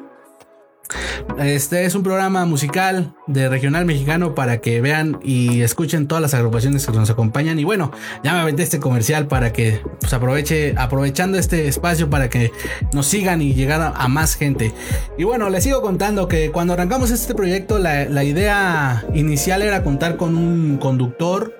Este 1.38 1.85
es 1.85 1.95
un 1.95 2.02
programa 2.02 2.45
musical 2.47 3.14
de 3.26 3.49
regional 3.49 3.85
mexicano 3.85 4.35
para 4.35 4.61
que 4.61 4.80
vean 4.80 5.21
y 5.23 5.61
escuchen 5.61 6.09
todas 6.09 6.23
las 6.23 6.35
agrupaciones 6.35 6.87
que 6.87 6.92
nos 6.92 7.11
acompañan. 7.11 7.59
Y 7.59 7.64
bueno, 7.64 7.92
ya 8.25 8.33
me 8.33 8.40
aventé 8.40 8.62
este 8.62 8.80
comercial 8.80 9.28
para 9.28 9.52
que 9.52 9.80
pues 10.00 10.12
aproveche, 10.12 10.75
aprovechando 10.76 11.38
este 11.38 11.68
espacio 11.68 12.11
para 12.11 12.28
que 12.28 12.50
nos 12.92 13.07
sigan 13.07 13.42
y 13.42 13.54
llegar 13.54 13.92
a, 13.95 14.09
más 14.09 14.35
gente. 14.35 14.73
Y 15.16 15.25
bueno, 15.25 15.50
les 15.50 15.64
sigo 15.64 15.83
contando 15.83 16.28
que 16.28 16.50
cuando 16.50 16.73
arrancamos 16.73 17.11
este 17.11 17.35
proyecto, 17.35 17.78
la, 17.78 18.25
idea 18.25 19.07
inicial 19.14 19.62
era 19.62 19.85
contar 19.85 20.16
con 20.16 20.37
un 20.37 20.78
conductor. 20.78 21.54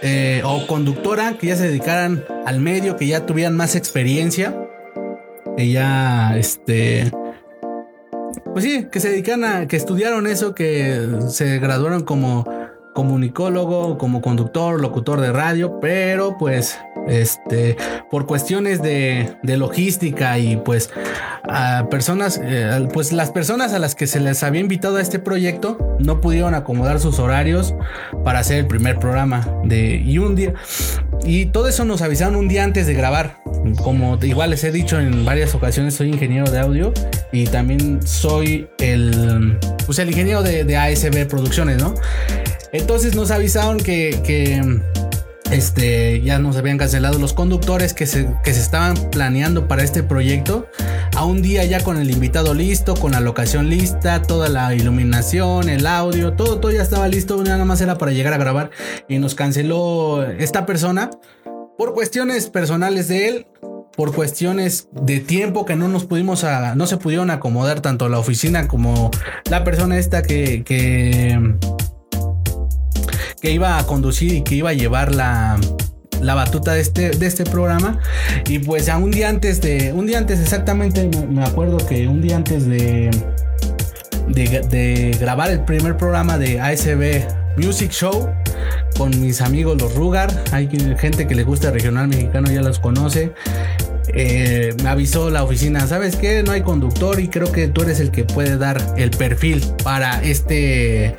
Eh, 0.00 0.42
o 0.44 0.64
conductora 0.68 1.36
que 1.38 1.48
ya 1.48 1.56
se 1.56 1.66
dedicaran 1.66 2.24
al 2.46 2.60
medio, 2.60 2.96
que 2.96 3.08
ya 3.08 3.26
tuvieran 3.26 3.56
más 3.56 3.74
experiencia, 3.74 4.56
que 5.56 5.70
ya 5.70 6.36
este 6.38 7.10
pues 8.52 8.64
sí, 8.64 8.86
que 8.90 9.00
se 9.00 9.10
dedican 9.10 9.44
a, 9.44 9.68
que 9.68 9.76
estudiaron 9.76 10.26
eso, 10.26 10.54
que 10.54 11.06
se 11.28 11.58
graduaron 11.58 12.04
como 12.04 12.44
comunicólogo, 12.94 13.96
como 13.96 14.20
conductor, 14.20 14.80
locutor 14.80 15.20
de 15.20 15.32
radio, 15.32 15.78
pero 15.80 16.36
pues 16.36 16.78
este 17.08 17.76
por 18.10 18.26
cuestiones 18.26 18.82
de, 18.82 19.36
logística 19.42 20.38
y 20.38 20.56
pues 20.56 20.90
a 21.44 21.86
personas 21.90 22.40
eh, 22.42 22.88
pues 22.92 23.12
las 23.12 23.30
personas 23.30 23.72
a 23.72 23.78
las 23.78 23.94
que 23.94 24.06
se 24.06 24.20
les 24.20 24.42
había 24.42 24.60
invitado 24.60 24.98
a 24.98 25.00
este 25.00 25.18
proyecto 25.18 25.96
no 25.98 26.20
pudieron 26.20 26.54
acomodar 26.54 27.00
sus 27.00 27.18
horarios 27.18 27.74
para 28.24 28.40
hacer 28.40 28.58
el 28.58 28.66
primer 28.66 28.98
programa 28.98 29.46
de 29.64 29.96
y 29.96 30.18
un 30.18 30.36
día 30.36 30.54
y 31.24 31.46
todo 31.46 31.68
eso 31.68 31.84
nos 31.84 32.02
avisaron 32.02 32.36
un 32.36 32.48
día 32.48 32.64
antes 32.64 32.86
de 32.86 32.94
grabar. 32.94 33.38
Como 33.82 34.18
igual 34.22 34.50
les 34.50 34.62
he 34.64 34.70
dicho 34.70 35.00
en 35.00 35.24
varias 35.24 35.54
ocasiones 35.54 35.94
soy 35.94 36.08
ingeniero 36.08 36.50
de 36.50 36.60
audio 36.60 36.92
y 37.32 37.46
también 37.46 38.06
soy 38.06 38.68
el 38.78 39.58
pues 39.84 39.98
el 39.98 40.08
ingeniero 40.08 40.42
de 40.42 40.76
ASB 40.76 41.26
Producciones 41.26 41.78
no 41.78 41.94
entonces 42.72 43.14
nos 43.14 43.30
avisaron 43.30 43.78
que, 43.78 44.62
este, 45.50 46.20
ya 46.20 46.38
nos 46.38 46.56
habían 46.56 46.78
cancelado 46.78 47.18
los 47.18 47.32
conductores 47.32 47.94
que 47.94 48.06
se, 48.06 48.28
que 48.44 48.52
se 48.52 48.60
estaban 48.60 48.94
planeando 49.10 49.68
para 49.68 49.82
este 49.82 50.02
proyecto. 50.02 50.66
A 51.16 51.24
un 51.24 51.42
día 51.42 51.64
ya 51.64 51.82
con 51.82 51.96
el 51.96 52.10
invitado 52.10 52.54
listo, 52.54 52.94
con 52.94 53.12
la 53.12 53.20
locación 53.20 53.68
lista, 53.68 54.22
toda 54.22 54.48
la 54.48 54.74
iluminación, 54.74 55.68
el 55.68 55.86
audio, 55.86 56.34
todo, 56.34 56.60
todo 56.60 56.70
ya 56.70 56.82
estaba 56.82 57.08
listo. 57.08 57.42
Nada 57.42 57.64
más 57.64 57.80
era 57.80 57.98
para 57.98 58.12
llegar 58.12 58.32
a 58.34 58.38
grabar. 58.38 58.70
Y 59.08 59.18
nos 59.18 59.34
canceló 59.34 60.22
esta 60.22 60.66
persona 60.66 61.10
por 61.76 61.94
cuestiones 61.94 62.48
personales 62.50 63.08
de 63.08 63.28
él. 63.28 63.46
Por 63.96 64.14
cuestiones 64.14 64.88
de 64.92 65.18
tiempo 65.18 65.66
que 65.66 65.74
no 65.74 65.88
nos 65.88 66.04
pudimos 66.04 66.46
no 66.76 66.86
se 66.86 66.98
pudieron 66.98 67.30
acomodar 67.30 67.80
tanto 67.80 68.08
la 68.08 68.20
oficina 68.20 68.68
como 68.68 69.10
la 69.50 69.64
persona 69.64 69.98
esta 69.98 70.22
que, 70.22 70.62
que 70.62 71.36
que 73.40 73.52
iba 73.52 73.78
a 73.78 73.86
conducir 73.86 74.32
y 74.34 74.42
que 74.42 74.56
iba 74.56 74.70
a 74.70 74.74
llevar 74.74 75.14
la, 75.14 75.58
la 76.20 76.34
batuta 76.34 76.72
de 76.72 76.80
este, 76.80 77.10
de 77.10 77.26
este 77.26 77.44
programa. 77.44 78.00
Y 78.48 78.58
pues 78.58 78.88
a 78.88 78.98
un 78.98 79.10
día 79.10 79.28
antes 79.28 79.60
de, 79.60 79.92
un 79.92 80.06
día 80.06 80.18
antes 80.18 80.40
exactamente, 80.40 81.08
me 81.28 81.44
acuerdo 81.44 81.78
que 81.78 82.08
un 82.08 82.20
día 82.20 82.36
antes 82.36 82.66
de, 82.66 83.10
de, 84.28 85.16
grabar 85.20 85.50
el 85.50 85.64
primer 85.64 85.96
programa 85.96 86.38
de 86.38 86.60
ASB 86.60 87.26
Music 87.56 87.90
Show 87.90 88.30
con 88.96 89.20
mis 89.20 89.40
amigos 89.40 89.80
los 89.80 89.94
Rugar, 89.94 90.30
hay 90.52 90.68
gente 90.98 91.26
que 91.26 91.34
le 91.34 91.44
gusta 91.44 91.68
el 91.68 91.74
regional 91.74 92.08
mexicano, 92.08 92.50
ya 92.50 92.62
los 92.62 92.78
conoce. 92.78 93.32
Eh, 94.14 94.74
me 94.82 94.88
avisó 94.88 95.28
la 95.30 95.44
oficina, 95.44 95.86
¿sabes 95.86 96.16
qué? 96.16 96.42
No 96.42 96.52
hay 96.52 96.62
conductor 96.62 97.20
y 97.20 97.28
creo 97.28 97.52
que 97.52 97.68
tú 97.68 97.82
eres 97.82 98.00
el 98.00 98.10
que 98.10 98.24
puede 98.24 98.56
dar 98.56 98.80
el 98.96 99.10
perfil 99.10 99.62
para 99.84 100.22
este 100.22 101.16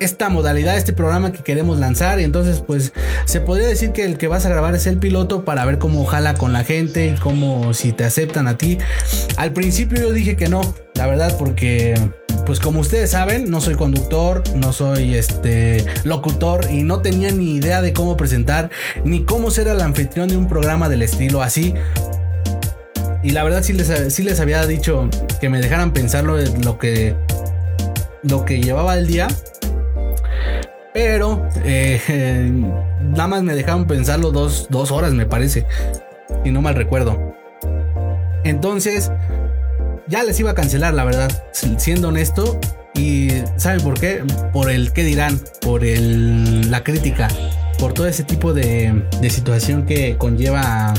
esta 0.00 0.28
modalidad, 0.28 0.76
este 0.76 0.92
programa 0.92 1.32
que 1.32 1.42
queremos 1.42 1.78
lanzar. 1.78 2.20
Y 2.20 2.24
entonces, 2.24 2.62
pues 2.66 2.92
se 3.24 3.40
podría 3.40 3.68
decir 3.68 3.92
que 3.92 4.04
el 4.04 4.18
que 4.18 4.28
vas 4.28 4.46
a 4.46 4.48
grabar 4.48 4.74
es 4.74 4.86
el 4.86 4.98
piloto 4.98 5.44
para 5.44 5.64
ver 5.64 5.78
cómo 5.78 6.04
jala 6.04 6.34
con 6.34 6.52
la 6.52 6.64
gente 6.64 7.14
cómo 7.16 7.74
si 7.74 7.92
te 7.92 8.04
aceptan 8.04 8.48
a 8.48 8.56
ti. 8.56 8.78
Al 9.36 9.52
principio 9.52 10.00
yo 10.00 10.12
dije 10.12 10.36
que 10.36 10.48
no, 10.48 10.60
la 10.94 11.06
verdad, 11.06 11.36
porque 11.38 11.94
pues 12.46 12.60
como 12.60 12.80
ustedes 12.80 13.10
saben, 13.10 13.50
no 13.50 13.60
soy 13.60 13.74
conductor, 13.74 14.42
no 14.54 14.72
soy 14.72 15.14
este 15.14 15.84
locutor 16.04 16.66
y 16.70 16.82
no 16.82 17.00
tenía 17.00 17.30
ni 17.30 17.56
idea 17.56 17.82
de 17.82 17.92
cómo 17.92 18.16
presentar 18.16 18.70
ni 19.04 19.24
cómo 19.24 19.50
ser 19.50 19.68
el 19.68 19.80
anfitrión 19.80 20.28
de 20.28 20.36
un 20.36 20.48
programa 20.48 20.88
del 20.88 21.02
estilo 21.02 21.42
así. 21.42 21.74
Y 23.22 23.30
la 23.30 23.44
verdad 23.44 23.62
sí 23.62 23.72
les, 23.72 24.18
les 24.18 24.40
había 24.40 24.64
dicho 24.66 25.10
que 25.40 25.48
me 25.48 25.60
dejaran 25.60 25.92
pensarlo 25.92 26.38
lo 26.38 26.78
que 26.78 27.16
lo 28.22 28.44
que 28.44 28.60
llevaba 28.60 28.96
el 28.96 29.06
día. 29.06 29.28
Pero 30.98 31.48
eh, 31.62 32.00
nada 33.00 33.28
más 33.28 33.44
me 33.44 33.54
dejaron 33.54 33.86
pensarlo 33.86 34.32
dos, 34.32 34.66
dos 34.68 34.90
horas, 34.90 35.12
me 35.12 35.26
parece. 35.26 35.64
Si 36.42 36.50
no 36.50 36.60
mal 36.60 36.74
recuerdo. 36.74 37.36
Entonces, 38.42 39.12
ya 40.08 40.24
les 40.24 40.40
iba 40.40 40.50
a 40.50 40.54
cancelar, 40.56 40.94
la 40.94 41.04
verdad, 41.04 41.30
siendo 41.52 42.08
honesto. 42.08 42.58
Y 42.94 43.28
¿saben 43.58 43.80
por 43.80 44.00
qué? 44.00 44.24
Por 44.52 44.72
el 44.72 44.92
qué 44.92 45.04
dirán, 45.04 45.40
por 45.60 45.84
el, 45.84 46.68
la 46.68 46.82
crítica, 46.82 47.28
por 47.78 47.92
todo 47.92 48.08
ese 48.08 48.24
tipo 48.24 48.52
de, 48.52 49.04
de 49.20 49.30
situación 49.30 49.86
que 49.86 50.16
conlleva 50.18 50.94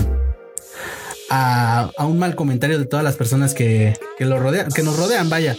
a, 1.29 1.91
a, 1.97 2.05
un 2.05 2.17
mal 2.17 2.35
comentario 2.35 2.79
de 2.79 2.85
todas 2.85 3.03
las 3.03 3.17
personas 3.17 3.53
que, 3.53 3.99
que, 4.17 4.23
rodean, 4.23 4.71
que 4.71 4.81
nos 4.81 4.95
rodean, 4.95 5.29
vaya. 5.29 5.57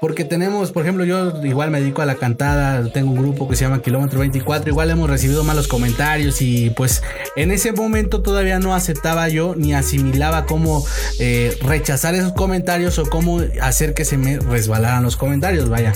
Porque 0.00 0.24
tenemos, 0.24 0.70
por 0.70 0.84
ejemplo, 0.84 1.04
yo 1.04 1.44
igual 1.44 1.72
me 1.72 1.80
dedico 1.80 2.02
a 2.02 2.06
la 2.06 2.14
cantada, 2.14 2.88
tengo 2.92 3.10
un 3.10 3.18
grupo 3.18 3.48
que 3.48 3.56
se 3.56 3.64
llama 3.64 3.82
Kilómetro 3.82 4.20
24, 4.20 4.70
igual 4.70 4.90
hemos 4.90 5.10
recibido 5.10 5.42
malos 5.42 5.66
comentarios 5.66 6.40
y 6.40 6.70
pues 6.70 7.02
en 7.34 7.50
ese 7.50 7.72
momento 7.72 8.22
todavía 8.22 8.60
no 8.60 8.76
aceptaba 8.76 9.28
yo 9.28 9.56
ni 9.56 9.74
asimilaba 9.74 10.46
cómo 10.46 10.86
eh, 11.18 11.56
rechazar 11.62 12.14
esos 12.14 12.32
comentarios 12.32 12.98
o 13.00 13.06
cómo 13.06 13.40
hacer 13.60 13.92
que 13.94 14.04
se 14.04 14.16
me 14.18 14.38
resbalaran 14.38 15.02
los 15.02 15.16
comentarios, 15.16 15.68
vaya. 15.68 15.92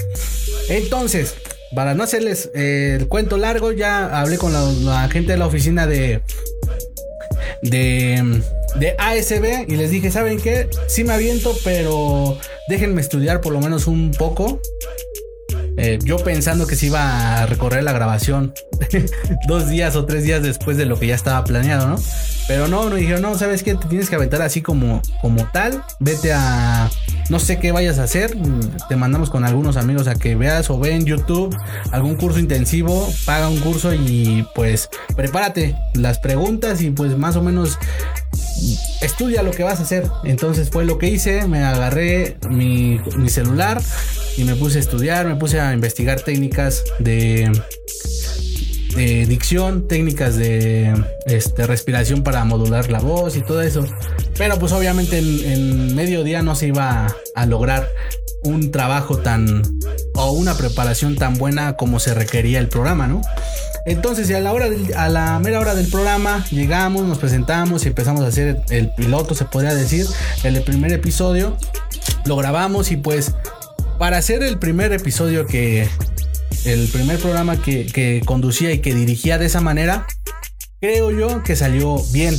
Entonces, 0.69 1.35
para 1.75 1.95
no 1.95 2.03
hacerles 2.03 2.51
eh, 2.55 2.99
el 3.01 3.07
cuento 3.07 3.37
largo, 3.37 3.71
ya 3.71 4.21
hablé 4.21 4.37
con 4.37 4.53
la, 4.53 5.09
gente 5.11 5.33
de 5.33 5.39
la 5.39 5.47
oficina 5.47 5.87
de... 5.87 6.23
de 7.63 8.43
de 8.77 8.95
ASB 8.99 9.69
y 9.69 9.77
les 9.77 9.91
dije, 9.91 10.11
¿saben 10.11 10.41
qué? 10.41 10.69
Sí 10.87 11.05
me 11.05 11.13
aviento, 11.13 11.55
pero 11.65 12.39
déjenme 12.69 13.01
estudiar 13.01 13.41
por 13.41 13.53
lo 13.53 13.61
menos 13.61 13.87
un 13.87 14.13
poco. 14.13 14.61
Eh, 15.77 15.99
yo 16.05 16.19
pensando 16.19 16.67
que 16.67 16.77
se 16.77 16.87
iba 16.87 17.43
a 17.43 17.47
recorrer 17.47 17.83
la 17.83 17.93
grabación 17.93 18.53
dos 19.49 19.69
días 19.69 19.97
o 19.97 20.05
tres 20.05 20.23
días 20.25 20.43
después 20.43 20.77
de 20.77 20.85
lo 20.85 20.99
que 20.99 21.07
ya 21.07 21.15
estaba 21.15 21.43
planeado, 21.45 21.89
¿no? 21.89 21.97
Pero 22.53 22.69
no, 22.69 22.91
no 22.91 22.97
dijeron, 22.97 23.23
no, 23.23 23.35
¿sabes 23.39 23.63
qué? 23.63 23.75
Te 23.77 23.89
tienes 23.89 24.11
que 24.11 24.17
aventar 24.17 24.43
así 24.43 24.61
como, 24.61 25.01
como 25.23 25.51
tal. 25.53 25.83
Vete 26.01 26.35
a. 26.35 26.91
No 27.31 27.39
sé 27.41 27.59
qué 27.59 27.73
vayas 27.73 27.99
a 27.99 28.03
hacer. 28.03 28.37
Te 28.91 28.97
mandamos 28.97 29.31
con 29.31 29.47
algunos 29.47 29.79
amigos 29.79 30.07
a 30.07 30.17
que 30.17 30.35
veas 30.35 30.69
o 30.69 30.79
ve 30.79 30.91
en 30.91 31.07
YouTube 31.07 31.57
algún 31.93 32.15
curso 32.17 32.39
intensivo. 32.39 33.11
Paga 33.25 33.49
un 33.49 33.59
curso 33.61 33.95
y 33.95 34.47
pues 34.55 34.91
prepárate 35.17 35.77
las 35.95 36.19
preguntas 36.19 36.83
y 36.83 36.91
pues 36.91 37.17
más 37.17 37.37
o 37.37 37.43
menos 37.43 37.79
estudia 39.01 39.43
lo 39.43 39.53
que 39.53 39.63
vas 39.63 39.81
a 39.81 39.85
hacer. 39.85 40.11
Entonces 40.25 40.69
fue 40.69 40.85
lo 40.85 40.99
que 40.99 41.09
hice, 41.09 41.47
me 41.47 41.65
agarré 41.65 42.37
mi, 42.51 43.01
celular 43.29 43.81
y 44.37 44.45
me 44.45 44.57
puse 44.57 44.77
a 44.77 44.81
estudiar, 44.83 45.25
me 45.25 45.37
puse 45.37 45.59
a 45.59 45.73
investigar 45.73 46.21
técnicas 46.21 46.85
de, 46.99 47.51
dicción, 48.95 49.89
técnicas 49.89 50.37
de 50.37 50.93
este, 51.27 51.67
respiración 51.67 52.23
para 52.23 52.45
modular 52.45 52.91
la 52.91 53.01
voz 53.01 53.37
y 53.37 53.43
todo 53.43 53.63
eso. 53.63 53.85
Pero 54.37 54.59
pues 54.59 54.73
obviamente 54.73 55.19
en, 55.19 55.53
en 55.53 55.95
medio 55.95 56.25
día 56.25 56.43
no 56.43 56.55
se 56.55 56.69
iba 56.69 57.07
a, 57.07 57.17
a 57.35 57.47
lograr 57.47 57.89
un 58.43 58.71
trabajo 58.71 59.19
tan 59.19 59.63
o 60.15 60.33
una 60.33 60.55
preparación 60.57 61.17
tan 61.17 61.39
buena 61.39 61.77
como 61.77 62.01
se 62.01 62.15
requería 62.15 62.59
el 62.59 62.69
programa, 62.69 63.07
¿no? 63.07 63.23
Entonces, 63.85 64.31
a 64.31 64.41
la, 64.41 64.53
hora 64.53 64.69
a 64.97 65.09
la 65.09 65.39
mera 65.41 65.59
hora 65.59 65.75
del 65.75 65.89
programa, 65.89 66.45
llegamos, 66.51 67.03
nos 67.03 67.19
presentamos 67.19 67.85
y 67.85 67.89
empezamos 67.89 68.23
a 68.23 68.29
hacer 68.29 68.63
el 68.71 68.91
piloto, 68.95 69.35
se 69.35 69.45
podría 69.45 69.75
decir, 69.75 70.07
el 70.45 70.63
primer 70.63 70.93
episodio. 70.93 71.57
Lo 72.25 72.37
grabamos 72.37 72.93
y 72.93 72.97
pues, 72.97 73.33
para 73.99 74.19
hacer 74.19 74.43
el 74.43 74.59
primer 74.59 74.93
episodio 74.93 75.47
que. 75.47 75.89
El 76.65 76.89
primer 76.89 77.19
programa 77.19 77.61
que, 77.61 77.87
que 77.87 78.23
conducía 78.25 78.73
y 78.73 78.79
que 78.79 78.95
dirigía 78.95 79.39
de 79.39 79.47
esa 79.47 79.61
manera, 79.61 80.07
creo 80.81 81.11
yo 81.11 81.43
que 81.43 81.57
salió 81.57 81.97
bien 82.13 82.35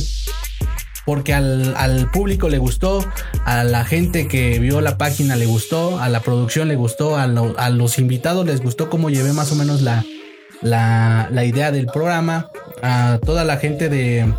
porque 1.04 1.34
al, 1.34 1.74
al, 1.76 2.10
público 2.10 2.48
le 2.48 2.58
gustó, 2.58 3.04
a 3.44 3.64
la 3.64 3.84
gente 3.84 4.26
que 4.26 4.58
vio 4.58 4.80
la 4.80 4.96
página 4.96 5.36
le 5.36 5.46
gustó, 5.46 6.00
a 6.00 6.08
la 6.08 6.20
producción 6.20 6.68
le 6.68 6.76
gustó, 6.76 7.16
a, 7.16 7.24
a 7.24 7.70
los 7.70 7.98
invitados 7.98 8.46
les 8.46 8.62
gustó 8.62 8.88
cómo 8.88 9.10
llevé 9.10 9.32
más 9.32 9.52
o 9.52 9.54
menos 9.54 9.82
la, 9.82 10.02
la, 10.62 11.28
la 11.30 11.44
idea 11.44 11.70
del 11.72 11.86
programa, 11.86 12.50
a 12.82 13.18
toda 13.24 13.44
la 13.44 13.58
gente 13.58 13.88
de 13.88 14.32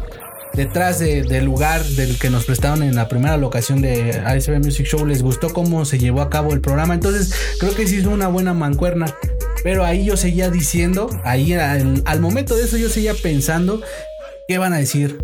detrás 0.54 1.00
del 1.00 1.44
lugar 1.44 1.84
del 1.84 2.18
que 2.18 2.30
nos 2.30 2.46
prestaron 2.46 2.82
en 2.82 2.96
la 2.96 3.10
primera 3.10 3.36
locación 3.36 3.82
de 3.82 4.22
ASB 4.26 4.64
Music 4.64 4.86
Show 4.86 5.06
les 5.06 5.22
gustó 5.22 5.50
cómo 5.50 5.84
se 5.84 6.00
llevó 6.00 6.22
a 6.22 6.30
cabo 6.30 6.54
el 6.54 6.62
programa. 6.62 6.94
Entonces 6.94 7.34
creo 7.60 7.76
que 7.76 7.88
sí 7.88 7.98
es 7.98 8.06
una 8.06 8.28
buena 8.28 8.54
mancuerna. 8.54 9.14
Pero 9.66 9.84
ahí 9.84 10.06
yo 10.06 10.16
seguía 10.16 10.52
diciendo, 10.52 11.10
ahí 11.24 11.52
al, 11.54 12.20
momento 12.20 12.56
de 12.56 12.66
eso 12.66 12.78
yo 12.78 12.88
seguía 12.88 13.16
pensando 13.16 13.82
qué 14.48 14.60
van 14.60 14.74
a 14.74 14.78
decir 14.78 15.18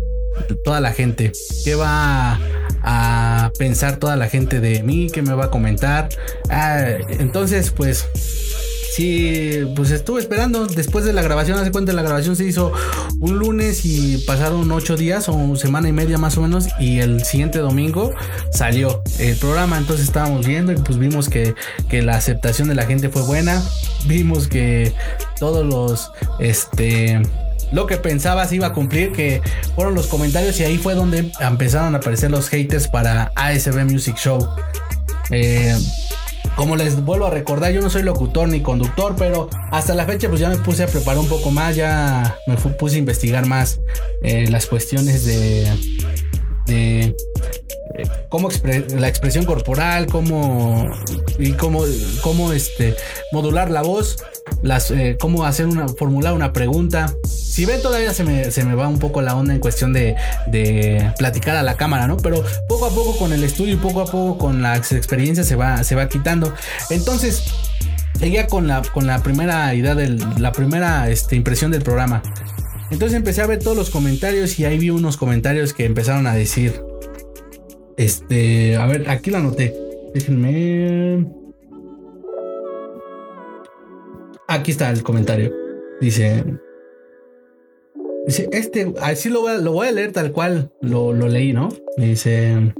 toda 0.64 0.80
la 0.80 0.92
gente, 0.92 1.30
qué 1.62 1.76
va 1.76 2.40
a 2.82 3.52
pensar 3.56 3.98
toda 3.98 4.16
la 4.16 4.28
gente 4.28 4.58
de 4.58 4.82
mí, 4.82 5.06
qué 5.12 5.22
me 5.22 5.32
va 5.34 5.44
a 5.44 5.50
comentar. 5.52 6.08
Ah, 6.50 6.86
entonces 7.20 7.70
pues 7.70 8.08
Sí, 8.94 9.64
pues 9.74 9.90
estuve 9.90 10.20
esperando 10.20 10.66
después 10.66 11.06
de 11.06 11.14
la 11.14 11.22
grabación. 11.22 11.58
Hace 11.58 11.70
cuenta, 11.70 11.94
la 11.94 12.02
grabación 12.02 12.36
se 12.36 12.44
hizo 12.44 12.72
un 13.20 13.38
lunes 13.38 13.86
y 13.86 14.18
pasaron 14.26 14.70
ocho 14.70 14.98
días 14.98 15.30
o 15.30 15.56
semana 15.56 15.88
y 15.88 15.92
media 15.92 16.18
más 16.18 16.36
o 16.36 16.42
menos. 16.42 16.68
Y 16.78 17.00
el 17.00 17.24
siguiente 17.24 17.60
domingo 17.60 18.12
salió 18.50 19.02
el 19.18 19.34
programa. 19.36 19.78
Entonces 19.78 20.06
estábamos 20.06 20.46
viendo 20.46 20.72
y 20.72 20.74
pues 20.74 20.98
vimos 20.98 21.30
que, 21.30 21.54
que 21.88 22.02
la 22.02 22.16
aceptación 22.16 22.68
de 22.68 22.74
la 22.74 22.84
gente 22.84 23.08
fue 23.08 23.22
buena. 23.22 23.62
Vimos 24.04 24.46
que 24.46 24.92
todos 25.38 25.64
los, 25.64 26.10
este, 26.38 27.22
lo 27.72 27.86
que 27.86 27.96
pensaba 27.96 28.46
se 28.46 28.56
iba 28.56 28.66
a 28.66 28.72
cumplir, 28.74 29.12
que 29.12 29.40
fueron 29.74 29.94
los 29.94 30.06
comentarios 30.06 30.60
y 30.60 30.64
ahí 30.64 30.76
fue 30.76 30.94
donde 30.94 31.32
empezaron 31.40 31.94
a 31.94 31.98
aparecer 31.98 32.30
los 32.30 32.50
haters 32.50 32.88
para 32.88 33.32
ASB 33.36 33.86
Music 33.90 34.16
Show. 34.16 34.46
Eh, 35.30 35.74
como 36.56 36.76
les 36.76 37.02
vuelvo 37.04 37.26
a 37.26 37.30
recordar, 37.30 37.72
yo 37.72 37.80
no 37.80 37.90
soy 37.90 38.02
locutor 38.02 38.48
ni 38.48 38.60
conductor, 38.60 39.14
pero 39.16 39.48
hasta 39.70 39.94
la 39.94 40.04
fecha 40.04 40.28
pues 40.28 40.40
ya 40.40 40.48
me 40.48 40.56
puse 40.56 40.84
a 40.84 40.86
preparar 40.86 41.18
un 41.18 41.28
poco 41.28 41.50
más, 41.50 41.76
ya 41.76 42.36
me 42.46 42.56
puse 42.56 42.96
a 42.96 42.98
investigar 42.98 43.46
más 43.46 43.80
eh, 44.22 44.48
las 44.50 44.66
cuestiones 44.66 45.24
de, 45.24 47.14
cómo 48.28 48.48
la 48.96 49.08
expresión 49.08 49.44
corporal, 49.44 50.06
cómo 50.06 50.90
y 51.38 51.52
cómo, 51.52 51.84
cómo 52.22 52.52
este, 52.52 52.96
modular 53.32 53.70
la 53.70 53.82
voz, 53.82 54.16
las, 54.62 54.90
eh, 54.90 55.16
cómo 55.18 55.44
hacer 55.44 55.66
una, 55.66 55.88
formular 55.88 56.34
una 56.34 56.52
pregunta. 56.52 57.14
Si 57.26 57.64
ven, 57.64 57.82
todavía 57.82 58.14
se 58.14 58.24
me, 58.24 58.50
se 58.50 58.64
me 58.64 58.74
va 58.74 58.88
un 58.88 58.98
poco 58.98 59.22
la 59.22 59.36
onda 59.36 59.54
en 59.54 59.60
cuestión 59.60 59.92
de, 59.92 60.16
de, 60.46 61.12
platicar 61.18 61.56
a 61.56 61.62
la 61.62 61.76
cámara, 61.76 62.06
¿no? 62.06 62.16
Pero 62.16 62.42
poco 62.68 62.86
a 62.86 62.90
poco 62.90 63.16
con 63.16 63.32
el 63.32 63.44
estudio 63.44 63.74
y 63.74 63.76
poco 63.76 64.00
a 64.00 64.04
poco 64.06 64.38
con 64.38 64.62
la 64.62 64.76
experiencia 64.76 65.44
se 65.44 65.56
va, 65.56 65.82
se 65.84 65.94
va 65.94 66.08
quitando. 66.08 66.54
Entonces, 66.90 67.44
seguía 68.18 68.46
con 68.46 68.68
la, 68.68 68.82
con 68.82 69.06
la 69.06 69.22
primera 69.22 69.74
idea 69.74 69.94
de 69.94 70.10
la 70.38 70.52
primera 70.52 71.10
este, 71.10 71.36
impresión 71.36 71.70
del 71.70 71.82
programa. 71.82 72.22
Entonces 72.90 73.16
empecé 73.16 73.40
a 73.40 73.46
ver 73.46 73.58
todos 73.58 73.76
los 73.76 73.90
comentarios 73.90 74.58
y 74.58 74.66
ahí 74.66 74.78
vi 74.78 74.90
unos 74.90 75.16
comentarios 75.16 75.72
que 75.72 75.86
empezaron 75.86 76.26
a 76.26 76.34
decir. 76.34 76.80
Este, 77.96 78.76
a 78.76 78.86
ver, 78.86 79.08
aquí 79.08 79.30
lo 79.30 79.38
anoté. 79.38 79.74
Déjenme. 80.14 81.41
Aquí 84.52 84.70
está 84.70 84.90
el 84.90 85.02
comentario. 85.02 85.50
Dice, 85.98 86.44
Dice, 88.26 88.50
este, 88.52 88.92
así 89.00 89.30
lo 89.30 89.40
voy, 89.40 89.88
a, 89.88 89.92
leer 89.92 90.12
tal 90.12 90.30
cual 90.30 90.70
lo, 90.82 91.12
leí, 91.14 91.54
¿no? 91.54 91.70
dice, 91.96 92.74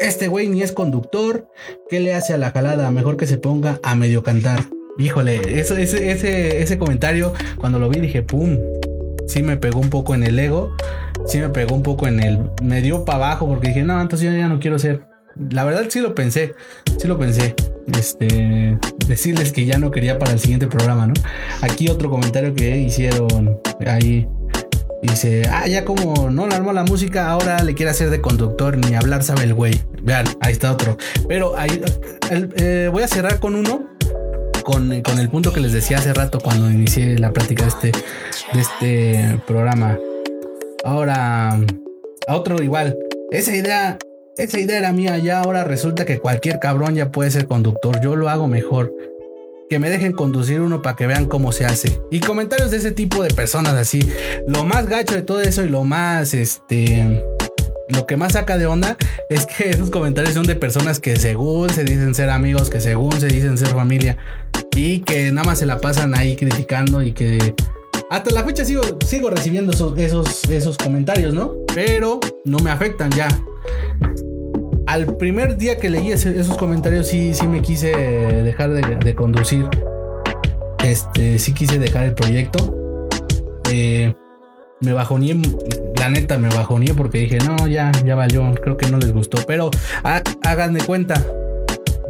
este 0.00 0.26
güey 0.26 0.48
ni 0.48 0.62
es 0.62 0.72
conductor, 0.72 1.48
¿qué 1.88 2.00
le 2.00 2.12
hace 2.12 2.34
a 2.34 2.38
la 2.38 2.50
jalada? 2.50 2.90
Mejor 2.90 3.16
que 3.16 3.26
se 3.26 3.38
ponga 3.38 3.78
a 3.82 3.94
medio 3.94 4.22
cantar. 4.24 4.64
Híjole, 4.98 5.60
eso, 5.60 5.76
ese, 5.76 6.10
ese, 6.10 6.60
ese 6.60 6.76
comentario, 6.76 7.32
cuando 7.56 7.78
lo 7.78 7.88
vi 7.88 8.00
dije, 8.00 8.22
¡pum! 8.22 8.58
Sí 9.28 9.44
me 9.44 9.56
pegó 9.56 9.78
un 9.78 9.90
poco 9.90 10.14
en 10.14 10.24
el 10.24 10.38
ego, 10.38 10.74
sí 11.24 11.38
me 11.38 11.50
pegó 11.50 11.74
un 11.74 11.82
poco 11.82 12.08
en 12.08 12.20
el... 12.20 12.40
Me 12.62 12.82
dio 12.82 13.04
para 13.04 13.26
abajo 13.26 13.46
porque 13.46 13.68
dije, 13.68 13.84
no, 13.84 14.00
entonces 14.00 14.30
yo 14.30 14.36
ya 14.36 14.48
no 14.48 14.58
quiero 14.58 14.78
ser... 14.78 15.06
La 15.50 15.64
verdad 15.64 15.86
sí 15.88 16.00
lo 16.00 16.16
pensé, 16.16 16.54
sí 16.98 17.06
lo 17.06 17.16
pensé. 17.16 17.54
Este, 17.96 18.78
decirles 19.06 19.52
que 19.52 19.64
ya 19.64 19.78
no 19.78 19.90
quería 19.90 20.18
para 20.18 20.32
el 20.32 20.40
siguiente 20.40 20.66
programa, 20.66 21.06
¿no? 21.06 21.14
Aquí 21.62 21.88
otro 21.88 22.10
comentario 22.10 22.54
que 22.54 22.76
hicieron 22.78 23.60
ahí. 23.86 24.28
Dice, 25.00 25.48
ah, 25.52 25.68
ya 25.68 25.84
como 25.84 26.28
no 26.28 26.48
le 26.48 26.56
armó 26.56 26.72
la 26.72 26.82
música, 26.82 27.30
ahora 27.30 27.62
le 27.62 27.74
quiere 27.74 27.90
hacer 27.90 28.10
de 28.10 28.20
conductor, 28.20 28.76
ni 28.76 28.96
hablar 28.96 29.22
sabe 29.22 29.44
el 29.44 29.54
güey. 29.54 29.80
Vean, 30.02 30.26
ahí 30.40 30.52
está 30.52 30.72
otro. 30.72 30.96
Pero 31.28 31.56
ahí 31.56 31.80
eh, 32.56 32.88
voy 32.92 33.04
a 33.04 33.08
cerrar 33.08 33.38
con 33.38 33.54
uno, 33.54 33.86
con, 34.64 35.00
con, 35.02 35.20
el 35.20 35.28
punto 35.28 35.52
que 35.52 35.60
les 35.60 35.72
decía 35.72 35.98
hace 35.98 36.12
rato 36.12 36.40
cuando 36.40 36.68
inicié 36.68 37.16
la 37.16 37.32
práctica 37.32 37.62
de 37.62 37.68
este, 37.68 37.92
de 38.52 38.60
este 38.60 39.40
programa. 39.46 39.96
Ahora, 40.84 41.60
a 42.26 42.36
otro 42.36 42.60
igual. 42.60 42.96
Esa 43.30 43.54
idea 43.54 43.98
esa 44.38 44.60
idea 44.60 44.78
era 44.78 44.92
mía, 44.92 45.18
ya 45.18 45.40
ahora 45.40 45.64
resulta 45.64 46.04
que 46.04 46.20
cualquier 46.20 46.60
cabrón 46.60 46.94
ya 46.94 47.10
puede 47.10 47.30
ser 47.30 47.46
conductor. 47.46 48.00
Yo 48.00 48.14
lo 48.14 48.28
hago 48.28 48.46
mejor. 48.46 48.94
Que 49.68 49.80
me 49.80 49.90
dejen 49.90 50.12
conducir 50.12 50.60
uno 50.60 50.80
para 50.80 50.96
que 50.96 51.06
vean 51.06 51.26
cómo 51.26 51.50
se 51.50 51.66
hace. 51.66 52.00
Y 52.10 52.20
comentarios 52.20 52.70
de 52.70 52.78
ese 52.78 52.92
tipo 52.92 53.22
de 53.22 53.34
personas 53.34 53.74
así. 53.74 54.00
Lo 54.46 54.64
más 54.64 54.86
gacho 54.86 55.14
de 55.14 55.22
todo 55.22 55.40
eso 55.40 55.64
y 55.64 55.68
lo 55.68 55.84
más, 55.84 56.34
este... 56.34 57.24
Lo 57.88 58.06
que 58.06 58.16
más 58.16 58.34
saca 58.34 58.58
de 58.58 58.66
onda 58.66 58.96
es 59.28 59.44
que 59.46 59.70
esos 59.70 59.90
comentarios 59.90 60.34
son 60.34 60.46
de 60.46 60.54
personas 60.54 61.00
que 61.00 61.16
según 61.16 61.70
se 61.70 61.82
dicen 61.82 62.14
ser 62.14 62.30
amigos, 62.30 62.70
que 62.70 62.80
según 62.80 63.12
se 63.20 63.26
dicen 63.26 63.58
ser 63.58 63.68
familia. 63.68 64.16
Y 64.76 65.00
que 65.00 65.32
nada 65.32 65.46
más 65.46 65.58
se 65.58 65.66
la 65.66 65.80
pasan 65.80 66.14
ahí 66.14 66.36
criticando 66.36 67.02
y 67.02 67.12
que 67.12 67.54
hasta 68.10 68.30
la 68.30 68.44
fecha 68.44 68.64
sigo, 68.64 68.82
sigo 69.04 69.30
recibiendo 69.30 69.72
esos, 69.72 69.98
esos, 69.98 70.44
esos, 70.44 70.78
comentarios, 70.78 71.34
¿no? 71.34 71.54
Pero 71.74 72.20
no 72.44 72.58
me 72.60 72.70
afectan 72.70 73.10
ya 73.10 73.28
al 74.98 75.16
primer 75.16 75.56
día 75.56 75.78
que 75.78 75.90
leí 75.90 76.10
esos 76.10 76.56
comentarios 76.56 77.06
sí, 77.06 77.32
sí 77.32 77.46
me 77.46 77.62
quise 77.62 77.94
dejar 77.96 78.70
de, 78.70 79.14
conducir. 79.14 79.68
Este, 80.84 81.38
sí 81.38 81.54
quise 81.54 81.78
dejar 81.78 82.04
el 82.04 82.14
proyecto. 82.14 83.08
Eh, 83.70 84.12
me 84.80 84.92
bajoné, 84.92 85.40
la 85.98 86.08
neta 86.08 86.38
me 86.38 86.48
bajoné 86.48 86.94
porque 86.94 87.18
dije, 87.18 87.38
no, 87.38 87.68
ya, 87.68 87.92
ya 88.04 88.16
valió, 88.16 88.52
creo 88.60 88.76
que 88.76 88.88
no 88.88 88.98
les 88.98 89.12
gustó. 89.12 89.38
Pero 89.46 89.70
hagan 90.02 90.74
de 90.74 90.80
cuenta, 90.80 91.24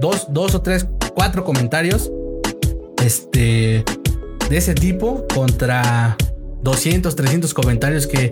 dos, 0.01 0.27
dos 0.31 0.55
o 0.55 0.63
tres, 0.63 0.87
cuatro 1.15 1.45
comentarios 1.45 2.11
este, 3.05 3.85
de 4.49 4.57
ese 4.57 4.75
tipo 4.75 5.27
contra 5.35 6.17
200, 6.69 7.17
300 7.17 7.55
comentarios 7.55 8.07
que 8.07 8.31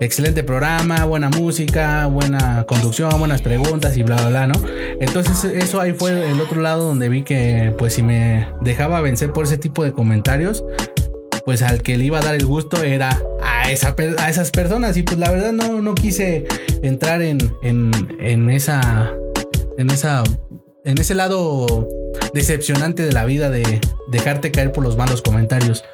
excelente 0.00 0.44
programa, 0.44 1.04
buena 1.04 1.30
música, 1.30 2.06
buena 2.06 2.64
conducción, 2.64 3.18
buenas 3.18 3.40
preguntas 3.40 3.96
y 3.96 4.02
bla, 4.02 4.16
bla, 4.16 4.28
bla, 4.28 4.46
¿no? 4.46 4.54
Entonces 5.00 5.44
eso 5.44 5.80
ahí 5.80 5.94
fue 5.94 6.30
el 6.30 6.40
otro 6.40 6.60
lado 6.60 6.84
donde 6.84 7.08
vi 7.08 7.22
que 7.22 7.74
pues 7.78 7.94
si 7.94 8.02
me 8.02 8.48
dejaba 8.60 9.00
vencer 9.00 9.32
por 9.32 9.44
ese 9.44 9.56
tipo 9.56 9.84
de 9.84 9.92
comentarios, 9.92 10.64
pues 11.46 11.62
al 11.62 11.82
que 11.82 11.96
le 11.96 12.04
iba 12.04 12.18
a 12.18 12.22
dar 12.22 12.34
el 12.34 12.44
gusto 12.44 12.82
era 12.82 13.22
a, 13.42 13.70
esa, 13.70 13.96
a 14.18 14.28
esas 14.28 14.50
personas 14.50 14.96
y 14.98 15.02
pues 15.02 15.18
la 15.18 15.30
verdad 15.30 15.52
no, 15.52 15.80
no 15.80 15.94
quise 15.94 16.46
entrar 16.82 17.22
en, 17.22 17.38
en, 17.62 17.90
en 18.20 18.50
esa, 18.50 19.14
en 19.78 19.88
esa, 19.88 20.22
en 20.84 20.98
ese 20.98 21.14
lado 21.14 21.88
decepcionante 22.34 23.02
de 23.02 23.12
la 23.12 23.24
vida 23.24 23.48
de 23.48 23.80
dejarte 24.08 24.50
caer 24.50 24.72
por 24.72 24.84
los 24.84 24.96
malos 24.98 25.22
comentarios. 25.22 25.84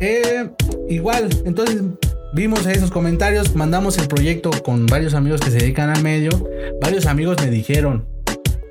Eh, 0.00 0.48
igual, 0.88 1.28
entonces 1.44 1.82
vimos 2.32 2.66
esos 2.66 2.90
comentarios, 2.90 3.54
mandamos 3.54 3.98
el 3.98 4.06
proyecto 4.06 4.50
con 4.62 4.86
varios 4.86 5.14
amigos 5.14 5.40
que 5.40 5.50
se 5.50 5.58
dedican 5.58 5.90
al 5.90 6.02
medio. 6.02 6.30
Varios 6.80 7.06
amigos 7.06 7.36
me 7.40 7.50
dijeron, 7.50 8.06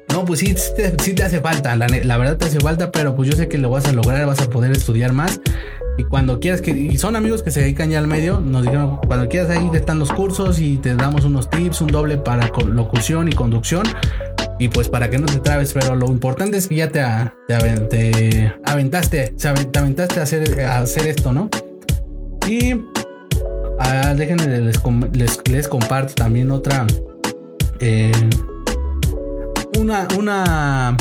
no, 0.09 0.25
pues 0.25 0.39
sí, 0.39 0.55
sí 0.99 1.13
te, 1.13 1.23
hace 1.23 1.41
falta, 1.41 1.75
la, 1.75 2.17
verdad 2.17 2.37
te 2.37 2.45
hace 2.45 2.59
falta, 2.59 2.91
pero 2.91 3.15
pues 3.15 3.29
yo 3.29 3.35
sé 3.35 3.47
que 3.47 3.57
lo 3.57 3.69
vas 3.69 3.85
a 3.85 3.91
lograr, 3.91 4.25
vas 4.25 4.41
a 4.41 4.49
poder 4.49 4.71
estudiar 4.71 5.13
más. 5.13 5.41
Y 5.97 6.03
cuando 6.03 6.39
quieras 6.39 6.61
que, 6.61 6.71
y 6.71 6.97
son 6.97 7.15
amigos 7.15 7.41
que 7.41 7.51
se 7.51 7.61
dedican 7.61 7.89
ya 7.89 7.99
al 7.99 8.07
medio, 8.07 8.39
nos 8.39 8.63
dijeron, 8.63 8.97
cuando 9.07 9.27
quieras 9.29 9.49
ahí 9.49 9.69
están 9.73 9.99
los 9.99 10.11
cursos 10.11 10.59
y 10.59 10.77
te 10.77 10.95
damos 10.95 11.25
unos 11.25 11.49
tips, 11.49 11.81
un 11.81 11.87
doble 11.87 12.17
para 12.17 12.51
locución 12.67 13.27
y 13.27 13.31
conducción. 13.33 13.83
Y 14.59 14.69
pues 14.69 14.89
para 14.89 15.09
que 15.09 15.19
no 15.19 15.27
te 15.27 15.39
trabes, 15.39 15.73
pero 15.73 15.95
lo 15.95 16.07
importante 16.07 16.57
es 16.57 16.67
que 16.67 16.75
ya 16.75 16.89
te, 16.89 17.03
te, 17.47 18.53
aventaste, 18.65 19.33
te 19.37 19.79
aventaste 19.79 20.19
a 20.19 20.79
hacer, 20.79 21.07
esto, 21.07 21.31
¿no? 21.31 21.49
Y 22.47 22.73
ah, 23.79 24.13
déjenme, 24.15 24.71
les, 25.13 25.39
les, 25.47 25.67
comparto 25.67 26.15
también 26.15 26.49
otra. 26.49 26.87
Eh, 27.79 28.11
una, 29.77 30.07
una 30.17 30.97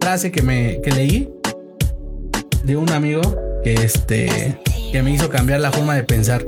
frase 0.00 0.32
que 0.32 0.42
me 0.42 0.80
que 0.82 0.90
leí 0.90 1.28
de 2.64 2.76
un 2.76 2.90
amigo 2.90 3.20
que 3.62 3.74
este 3.74 4.58
que 4.90 5.02
me 5.02 5.12
hizo 5.12 5.28
cambiar 5.28 5.60
la 5.60 5.70
forma 5.70 5.94
de 5.94 6.02
pensar 6.02 6.44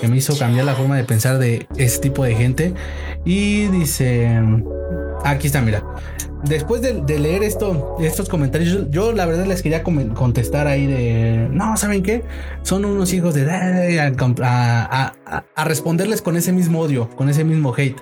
que 0.00 0.08
me 0.08 0.16
hizo 0.16 0.36
cambiar 0.38 0.64
la 0.64 0.74
forma 0.74 0.96
de 0.96 1.04
pensar 1.04 1.38
de 1.38 1.66
ese 1.76 1.98
tipo 2.00 2.24
de 2.24 2.34
gente 2.34 2.74
y 3.24 3.66
dice 3.68 4.40
Aquí 5.24 5.46
está, 5.46 5.60
mira. 5.60 5.82
Después 6.44 6.82
de, 6.82 7.18
leer 7.18 7.44
esto, 7.44 7.96
estos 8.00 8.28
comentarios, 8.28 8.90
yo, 8.90 9.12
la 9.12 9.26
verdad 9.26 9.46
les 9.46 9.62
quería 9.62 9.84
contestar 9.84 10.66
ahí 10.66 10.86
de, 10.86 11.48
no, 11.52 11.76
¿saben 11.76 12.02
qué? 12.02 12.24
Son 12.62 12.84
unos 12.84 13.12
hijos 13.12 13.34
de... 13.34 13.48
A, 14.42 15.12
responderles 15.64 16.20
con 16.20 16.36
ese 16.36 16.52
mismo 16.52 16.80
odio, 16.80 17.08
con 17.10 17.28
ese 17.28 17.44
mismo 17.44 17.72
hate. 17.76 18.00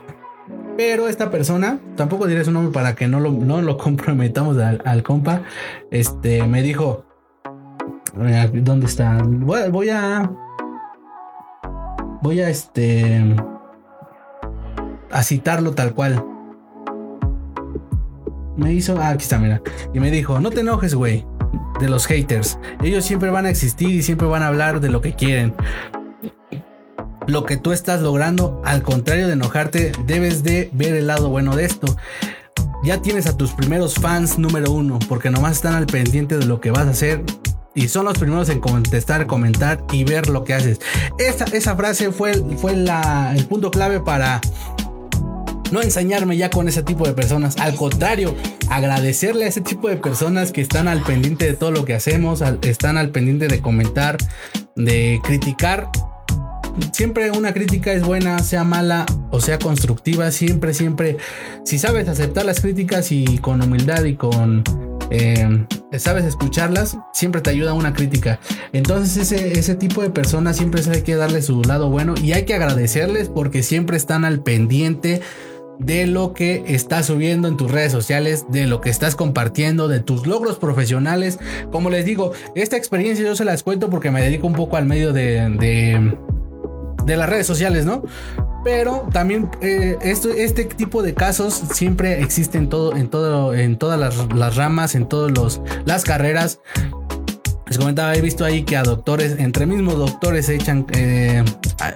Pero 0.78 1.08
esta 1.08 1.30
persona, 1.30 1.80
tampoco 1.96 2.26
diré 2.26 2.42
su 2.42 2.50
nombre 2.50 2.72
para 2.72 2.94
que 2.94 3.08
no 3.08 3.20
lo, 3.20 3.30
no 3.30 3.60
lo 3.60 3.76
comprometamos 3.78 4.56
al, 4.56 5.02
compa, 5.02 5.42
este, 5.90 6.46
me 6.46 6.62
dijo, 6.62 7.04
¿dónde 8.54 8.86
está? 8.86 9.18
Voy, 9.22 9.68
voy 9.70 9.90
a... 9.90 10.30
Voy 12.22 12.40
a 12.40 12.48
este... 12.48 13.36
A 15.10 15.22
citarlo 15.24 15.72
tal 15.72 15.92
cual 15.92 16.29
me 18.60 18.72
hizo, 18.72 19.00
ah, 19.00 19.10
aquí 19.10 19.22
está, 19.22 19.38
mira, 19.38 19.62
y 19.92 20.00
me 20.00 20.10
dijo, 20.10 20.38
no 20.40 20.50
te 20.50 20.60
enojes, 20.60 20.94
güey, 20.94 21.26
de 21.80 21.88
los 21.88 22.06
haters. 22.06 22.58
Ellos 22.82 23.04
siempre 23.04 23.30
van 23.30 23.46
a 23.46 23.50
existir 23.50 23.90
y 23.90 24.02
siempre 24.02 24.26
van 24.26 24.42
a 24.42 24.48
hablar 24.48 24.80
de 24.80 24.90
lo 24.90 25.00
que 25.00 25.14
quieren. 25.14 25.54
Lo 27.26 27.44
que 27.44 27.56
tú 27.56 27.72
estás 27.72 28.00
logrando, 28.00 28.60
al 28.64 28.82
contrario 28.82 29.26
de 29.26 29.34
enojarte, 29.34 29.92
debes 30.06 30.42
de 30.42 30.70
ver 30.72 30.94
el 30.94 31.06
lado 31.06 31.28
bueno 31.28 31.56
de 31.56 31.64
esto. 31.64 31.96
Ya 32.82 33.02
tienes 33.02 33.26
a 33.26 33.36
tus 33.36 33.52
primeros 33.52 33.94
fans 33.94 34.38
número 34.38 34.72
uno, 34.72 34.98
porque 35.08 35.30
nomás 35.30 35.56
están 35.56 35.74
al 35.74 35.86
pendiente 35.86 36.38
de 36.38 36.46
lo 36.46 36.60
que 36.60 36.70
vas 36.70 36.86
a 36.86 36.90
hacer 36.90 37.24
y 37.74 37.88
son 37.88 38.04
los 38.04 38.18
primeros 38.18 38.48
en 38.48 38.60
contestar, 38.60 39.26
comentar 39.26 39.84
y 39.92 40.04
ver 40.04 40.28
lo 40.28 40.44
que 40.44 40.54
haces. 40.54 40.80
Esa, 41.18 41.76
frase 41.76 42.10
fue, 42.10 42.34
fue 42.56 42.72
el 42.72 43.46
punto 43.46 43.70
clave 43.70 44.00
para 44.00 44.40
no 45.70 45.82
ensañarme 45.82 46.36
ya 46.36 46.50
con 46.50 46.68
ese 46.68 46.82
tipo 46.82 47.06
de 47.06 47.12
personas. 47.12 47.56
Al 47.58 47.74
contrario, 47.74 48.34
agradecerle 48.68 49.44
a 49.44 49.48
ese 49.48 49.60
tipo 49.60 49.88
de 49.88 49.96
personas 49.96 50.52
que 50.52 50.60
están 50.60 50.88
al 50.88 51.02
pendiente 51.02 51.46
de 51.46 51.54
todo 51.54 51.70
lo 51.70 51.84
que 51.84 51.94
hacemos, 51.94 52.42
están 52.62 52.96
al 52.96 53.10
pendiente 53.10 53.48
de 53.48 53.60
comentar, 53.60 54.18
de 54.76 55.20
criticar. 55.24 55.88
Siempre 56.92 57.30
una 57.32 57.52
crítica 57.52 57.92
es 57.92 58.02
buena, 58.02 58.38
sea 58.40 58.64
mala 58.64 59.06
o 59.30 59.40
sea 59.40 59.58
constructiva. 59.58 60.30
Siempre, 60.30 60.74
siempre, 60.74 61.16
si 61.64 61.78
sabes 61.78 62.08
aceptar 62.08 62.44
las 62.44 62.60
críticas 62.60 63.12
y 63.12 63.38
con 63.38 63.60
humildad 63.62 64.04
y 64.04 64.14
con 64.14 64.62
eh, 65.10 65.66
sabes 65.98 66.24
escucharlas, 66.24 66.96
siempre 67.12 67.40
te 67.40 67.50
ayuda 67.50 67.74
una 67.74 67.92
crítica. 67.92 68.38
Entonces 68.72 69.16
ese, 69.16 69.58
ese 69.58 69.74
tipo 69.74 70.02
de 70.02 70.10
personas 70.10 70.56
siempre 70.56 70.82
hay 70.90 71.02
que 71.02 71.16
darle 71.16 71.42
su 71.42 71.62
lado 71.62 71.90
bueno 71.90 72.14
y 72.20 72.32
hay 72.32 72.44
que 72.44 72.54
agradecerles 72.54 73.28
porque 73.28 73.62
siempre 73.62 73.96
están 73.96 74.24
al 74.24 74.40
pendiente 74.42 75.20
de 75.80 76.06
lo 76.06 76.34
que 76.34 76.62
estás 76.68 77.06
subiendo 77.06 77.48
en 77.48 77.56
tus 77.56 77.70
redes 77.70 77.90
sociales, 77.90 78.44
de 78.50 78.66
lo 78.66 78.80
que 78.80 78.90
estás 78.90 79.16
compartiendo, 79.16 79.88
de 79.88 80.00
tus 80.00 80.26
logros 80.26 80.58
profesionales. 80.58 81.38
Como 81.72 81.90
les 81.90 82.04
digo, 82.04 82.32
esta 82.54 82.76
experiencia 82.76 83.24
yo 83.24 83.34
se 83.34 83.44
las 83.44 83.62
cuento 83.62 83.90
porque 83.90 84.10
me 84.10 84.22
dedico 84.22 84.46
un 84.46 84.52
poco 84.52 84.76
al 84.76 84.86
medio 84.86 85.12
de, 85.12 85.48
de, 87.04 87.16
las 87.16 87.28
redes 87.28 87.46
sociales, 87.46 87.86
¿no? 87.86 88.04
Pero 88.62 89.08
también 89.10 89.50
eh, 89.62 89.96
este 90.02 90.64
tipo 90.64 91.02
de 91.02 91.14
casos 91.14 91.54
siempre 91.72 92.20
existen 92.20 92.68
todo, 92.68 92.94
en, 92.94 93.08
todo, 93.08 93.54
en 93.54 93.78
todas 93.78 93.98
las, 93.98 94.32
las 94.34 94.56
ramas, 94.56 94.94
en 94.94 95.08
todas 95.08 95.60
las 95.86 96.04
carreras. 96.04 96.60
Les 97.70 97.78
comentaba, 97.78 98.12
he 98.16 98.20
visto 98.20 98.44
ahí 98.44 98.64
que 98.64 98.76
a 98.76 98.82
doctores, 98.82 99.38
entre 99.38 99.64
mismos 99.64 99.96
doctores 99.96 100.46
se 100.46 100.56
echan, 100.56 100.86
eh, 100.92 101.44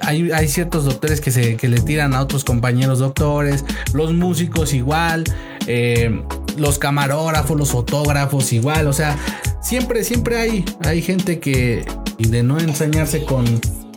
hay, 0.02 0.30
hay, 0.30 0.46
ciertos 0.46 0.84
doctores 0.84 1.20
que, 1.20 1.32
se, 1.32 1.56
que 1.56 1.66
le 1.66 1.80
tiran 1.80 2.14
a 2.14 2.20
otros 2.20 2.44
compañeros 2.44 3.00
doctores, 3.00 3.64
los 3.92 4.14
músicos 4.14 4.72
igual, 4.72 5.24
eh, 5.66 6.22
los 6.56 6.78
camarógrafos, 6.78 7.58
los 7.58 7.72
fotógrafos 7.72 8.52
igual, 8.52 8.86
o 8.86 8.92
sea, 8.92 9.18
siempre, 9.60 10.04
siempre 10.04 10.38
hay, 10.38 10.64
hay 10.84 11.02
gente 11.02 11.40
que, 11.40 11.84
y 12.18 12.28
de 12.28 12.44
no 12.44 12.60
enseñarse 12.60 13.24
con, 13.24 13.44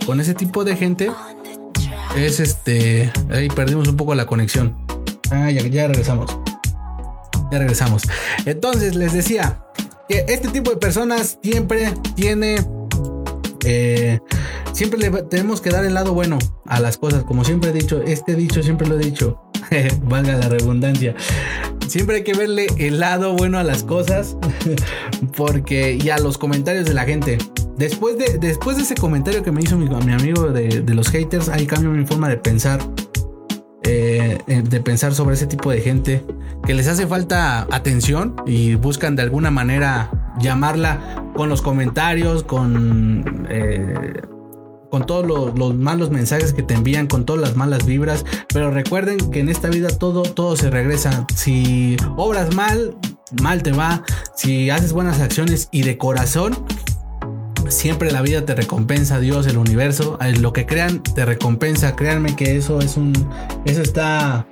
con 0.08 0.20
ese 0.20 0.34
tipo 0.34 0.64
de 0.64 0.76
gente, 0.78 1.12
es 2.16 2.40
este, 2.40 3.12
ahí 3.30 3.50
perdimos 3.50 3.88
un 3.88 3.98
poco 3.98 4.16
la 4.16 4.26
conexión. 4.26 4.76
Ah, 5.30 5.52
ya, 5.52 5.62
ya 5.62 5.88
regresamos. 5.88 6.36
ya 7.52 7.60
regresamos. 7.60 8.02
Entonces 8.48 8.96
les 8.96 9.14
decía 9.14 9.60
que 10.08 10.26
este 10.28 10.50
tipo 10.50 10.72
de 10.72 10.78
personas 10.78 11.38
siempre 11.42 11.94
tiene 12.16 12.58
eh, 13.66 14.20
siempre 14.72 15.00
le 15.00 15.10
tenemos 15.24 15.60
que 15.60 15.70
dar 15.70 15.84
el 15.84 15.94
lado 15.94 16.14
bueno 16.14 16.38
a 16.66 16.80
las 16.80 16.98
cosas. 16.98 17.24
Como 17.24 17.44
siempre 17.44 17.72
he 17.72 17.74
dicho, 17.74 18.02
este 18.02 18.36
dicho 18.36 18.64
siempre 18.64 18.88
lo 18.88 18.96
he 18.96 19.04
dicho. 19.04 19.42
Valga 20.04 20.36
la 20.38 20.50
redundancia. 20.50 21.16
Siempre 21.88 22.18
hay 22.18 22.24
que 22.24 22.34
verle 22.34 22.68
el 22.78 23.00
lado 23.00 23.34
bueno 23.34 23.58
a 23.60 23.64
las 23.64 23.84
cosas. 23.84 24.38
Porque, 25.36 25.98
y 26.02 26.10
a 26.10 26.18
los 26.18 26.38
comentarios 26.38 26.86
de 26.86 26.94
la 26.94 27.04
gente. 27.04 27.38
Después 27.78 28.18
de, 28.18 28.38
después 28.40 28.78
de 28.78 28.84
ese 28.84 28.96
comentario 28.96 29.44
que 29.44 29.52
me 29.52 29.62
hizo 29.62 29.78
mi, 29.78 29.88
amigo 30.14 30.52
de, 30.52 30.82
de, 30.82 30.94
los 30.96 31.10
haters, 31.10 31.48
ahí 31.50 31.68
cambio 31.68 31.92
mi 31.92 32.06
forma 32.06 32.28
de 32.30 32.38
pensar. 32.38 32.80
Eh, 33.90 34.38
de 34.48 34.82
pensar 34.82 35.14
sobre 35.14 35.36
ese 35.36 35.48
tipo 35.48 35.72
de 35.72 35.80
gente 35.80 36.26
que 36.66 36.74
les 36.74 36.90
hace 36.90 37.08
falta 37.08 37.66
atención 37.72 38.36
y 38.46 38.76
buscan 38.76 39.16
de 39.16 39.22
alguna 39.22 39.50
manera 39.50 40.36
llamarla 40.42 41.24
con 41.36 41.48
los 41.48 41.62
comentarios, 41.62 42.44
con... 42.44 43.48
Eh, 43.50 44.22
con 44.90 45.06
todos 45.06 45.26
los, 45.26 45.76
malos 45.76 46.12
mensajes 46.12 46.54
que 46.54 46.64
te 46.64 46.74
envían, 46.74 47.08
con 47.08 47.26
todas 47.26 47.42
las 47.42 47.58
malas 47.58 47.86
vibras. 47.86 48.26
Pero 48.54 48.72
recuerden 48.72 49.18
que 49.32 49.42
en 49.42 49.50
esta 49.50 49.68
vida 49.68 49.90
todo, 49.90 50.24
todo 50.24 50.56
se 50.56 50.70
regresa. 50.70 51.26
Si 51.36 51.98
obras 52.16 52.56
mal, 52.56 52.96
mal 53.42 53.64
te 53.64 53.74
va. 53.74 54.04
Si 54.36 54.70
haces 54.70 54.94
buenas 54.94 55.20
acciones 55.20 55.68
y 55.72 55.82
de 55.82 55.98
corazón, 55.98 56.56
siempre 57.70 58.12
la 58.12 58.22
vida 58.22 58.46
te 58.46 58.56
recompensa, 58.56 59.20
Dios, 59.20 59.48
el 59.48 59.58
universo, 59.58 60.18
lo 60.40 60.54
que 60.54 60.66
crean 60.66 61.02
te 61.02 61.26
recompensa. 61.26 61.96
Créanme 61.96 62.36
que 62.36 62.58
eso 62.58 62.80
es 62.80 62.98
un, 62.98 63.14
eso 63.66 63.82
está, 63.82 64.48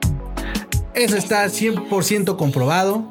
eso 0.93 1.17
está 1.17 1.45
100% 1.45 2.35
comprobado 2.37 3.05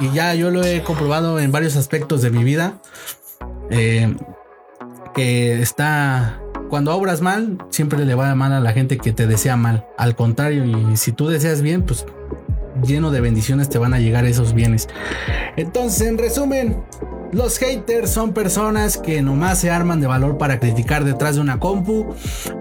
y 0.00 0.10
ya 0.12 0.34
yo 0.34 0.50
lo 0.50 0.64
he 0.64 0.82
comprobado 0.82 1.38
en 1.40 1.52
varios 1.52 1.76
aspectos 1.76 2.22
de 2.22 2.30
mi 2.30 2.44
vida. 2.44 2.80
Eh, 3.70 4.14
que 5.14 5.62
está 5.62 6.40
cuando 6.68 6.94
obras 6.94 7.20
mal, 7.20 7.58
siempre 7.70 8.04
le 8.04 8.14
va 8.14 8.34
mal 8.34 8.52
a 8.52 8.60
la 8.60 8.72
gente 8.72 8.98
que 8.98 9.12
te 9.12 9.26
desea 9.26 9.56
mal. 9.56 9.86
Al 9.96 10.14
contrario, 10.14 10.64
y 10.64 10.96
si 10.96 11.12
tú 11.12 11.28
deseas 11.28 11.62
bien, 11.62 11.82
pues 11.82 12.04
lleno 12.84 13.10
de 13.10 13.20
bendiciones 13.20 13.68
te 13.68 13.78
van 13.78 13.94
a 13.94 14.00
llegar 14.00 14.24
esos 14.26 14.52
bienes. 14.52 14.88
Entonces, 15.56 16.06
en 16.06 16.18
resumen, 16.18 16.82
los 17.32 17.58
haters 17.58 18.10
son 18.10 18.32
personas 18.32 18.96
que 18.96 19.22
nomás 19.22 19.60
se 19.60 19.70
arman 19.70 20.00
de 20.00 20.06
valor 20.06 20.38
para 20.38 20.58
criticar 20.60 21.04
detrás 21.04 21.36
de 21.36 21.40
una 21.40 21.58
compu 21.58 22.14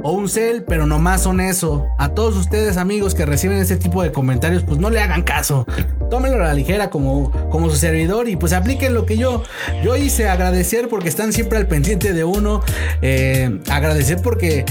o 0.03 0.11
un 0.11 0.29
cel, 0.29 0.63
pero 0.63 0.85
nomás 0.85 1.23
son 1.23 1.39
eso. 1.39 1.87
A 1.97 2.09
todos 2.09 2.35
ustedes 2.35 2.77
amigos 2.77 3.15
que 3.15 3.25
reciben 3.25 3.57
ese 3.57 3.77
tipo 3.77 4.03
de 4.03 4.11
comentarios, 4.11 4.63
pues 4.63 4.79
no 4.79 4.89
le 4.89 4.99
hagan 4.99 5.23
caso. 5.23 5.65
Tómenlo 6.09 6.43
a 6.43 6.47
la 6.47 6.53
ligera 6.53 6.89
como, 6.89 7.31
como 7.49 7.69
su 7.69 7.77
servidor 7.77 8.27
y 8.29 8.35
pues 8.35 8.53
apliquen 8.53 8.93
lo 8.93 9.05
que 9.05 9.17
yo, 9.17 9.43
yo 9.83 9.95
hice. 9.95 10.29
Agradecer 10.29 10.87
porque 10.89 11.09
están 11.09 11.33
siempre 11.33 11.57
al 11.57 11.67
pendiente 11.67 12.13
de 12.13 12.23
uno. 12.23 12.61
Eh, 13.01 13.59
agradecer 13.69 14.21
porque 14.21 14.65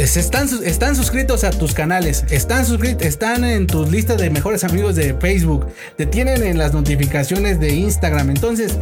están, 0.00 0.48
están 0.64 0.96
suscritos 0.96 1.44
a 1.44 1.50
tus 1.50 1.74
canales, 1.74 2.24
están 2.30 2.64
están 3.00 3.44
en 3.44 3.66
tus 3.66 3.90
listas 3.90 4.16
de 4.16 4.30
mejores 4.30 4.64
amigos 4.64 4.96
de 4.96 5.12
Facebook, 5.14 5.66
te 5.96 6.06
tienen 6.06 6.42
en 6.42 6.56
las 6.56 6.72
notificaciones 6.72 7.60
de 7.60 7.74
Instagram. 7.74 8.30
Entonces, 8.30 8.78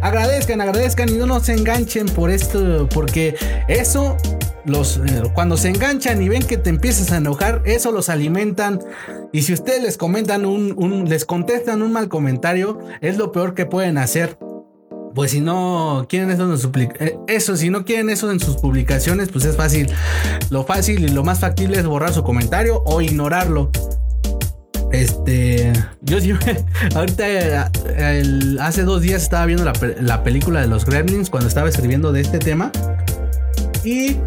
agradezcan, 0.00 0.62
agradezcan 0.62 1.10
y 1.10 1.12
no 1.12 1.26
nos 1.26 1.50
enganchen 1.50 2.06
por 2.06 2.30
esto, 2.30 2.88
porque 2.88 3.34
eso 3.68 4.16
los 4.64 4.96
eh, 4.96 5.22
cuando 5.34 5.58
se 5.58 5.68
enganchan 5.68 6.22
y 6.22 6.30
ven 6.30 6.42
que 6.42 6.56
te 6.56 6.70
empiezas 6.70 7.12
a 7.12 7.18
enojar, 7.18 7.60
eso 7.66 7.92
los 7.92 8.08
alimentan. 8.08 8.80
Y 9.30 9.42
si 9.42 9.52
ustedes 9.52 9.82
les 9.82 9.98
comentan 9.98 10.46
un 10.46 11.04
les 11.06 11.26
contestan 11.26 11.82
un 11.82 11.92
mal 11.92 12.08
comentario, 12.08 12.78
es 13.02 13.18
lo 13.18 13.30
peor 13.30 13.54
que 13.54 13.66
pueden 13.66 13.98
hacer 13.98 14.38
pues 15.14 15.32
si 15.32 15.40
no 15.40 16.06
quieren 16.08 16.30
eso 16.30 16.50
en 16.50 16.58
sus 16.58 16.70
eh, 16.76 17.18
eso, 17.28 17.56
si 17.56 17.70
no 17.70 17.84
quieren 17.84 18.08
en 18.10 18.40
sus 18.40 18.56
publicaciones, 18.56 19.28
pues 19.30 19.44
es 19.44 19.56
fácil. 19.56 19.88
Lo 20.50 20.64
fácil 20.64 21.04
y 21.04 21.08
lo 21.08 21.22
más 21.22 21.40
factible 21.40 21.78
es 21.78 21.86
borrar 21.86 22.12
su 22.12 22.22
comentario 22.22 22.82
o 22.84 23.00
ignorarlo. 23.00 23.70
Este, 24.92 25.72
yo 26.02 26.18
ahorita 26.94 27.70
hace 28.60 28.82
dos 28.82 29.00
días 29.00 29.22
estaba 29.22 29.46
viendo 29.46 29.64
la, 29.64 30.22
película 30.22 30.60
de 30.60 30.66
los 30.66 30.84
Gremlins 30.84 31.30
cuando 31.30 31.48
estaba 31.48 31.68
escribiendo 31.70 32.12
de 32.12 32.20
este 32.20 32.38
tema 32.38 32.70
y 33.84 34.18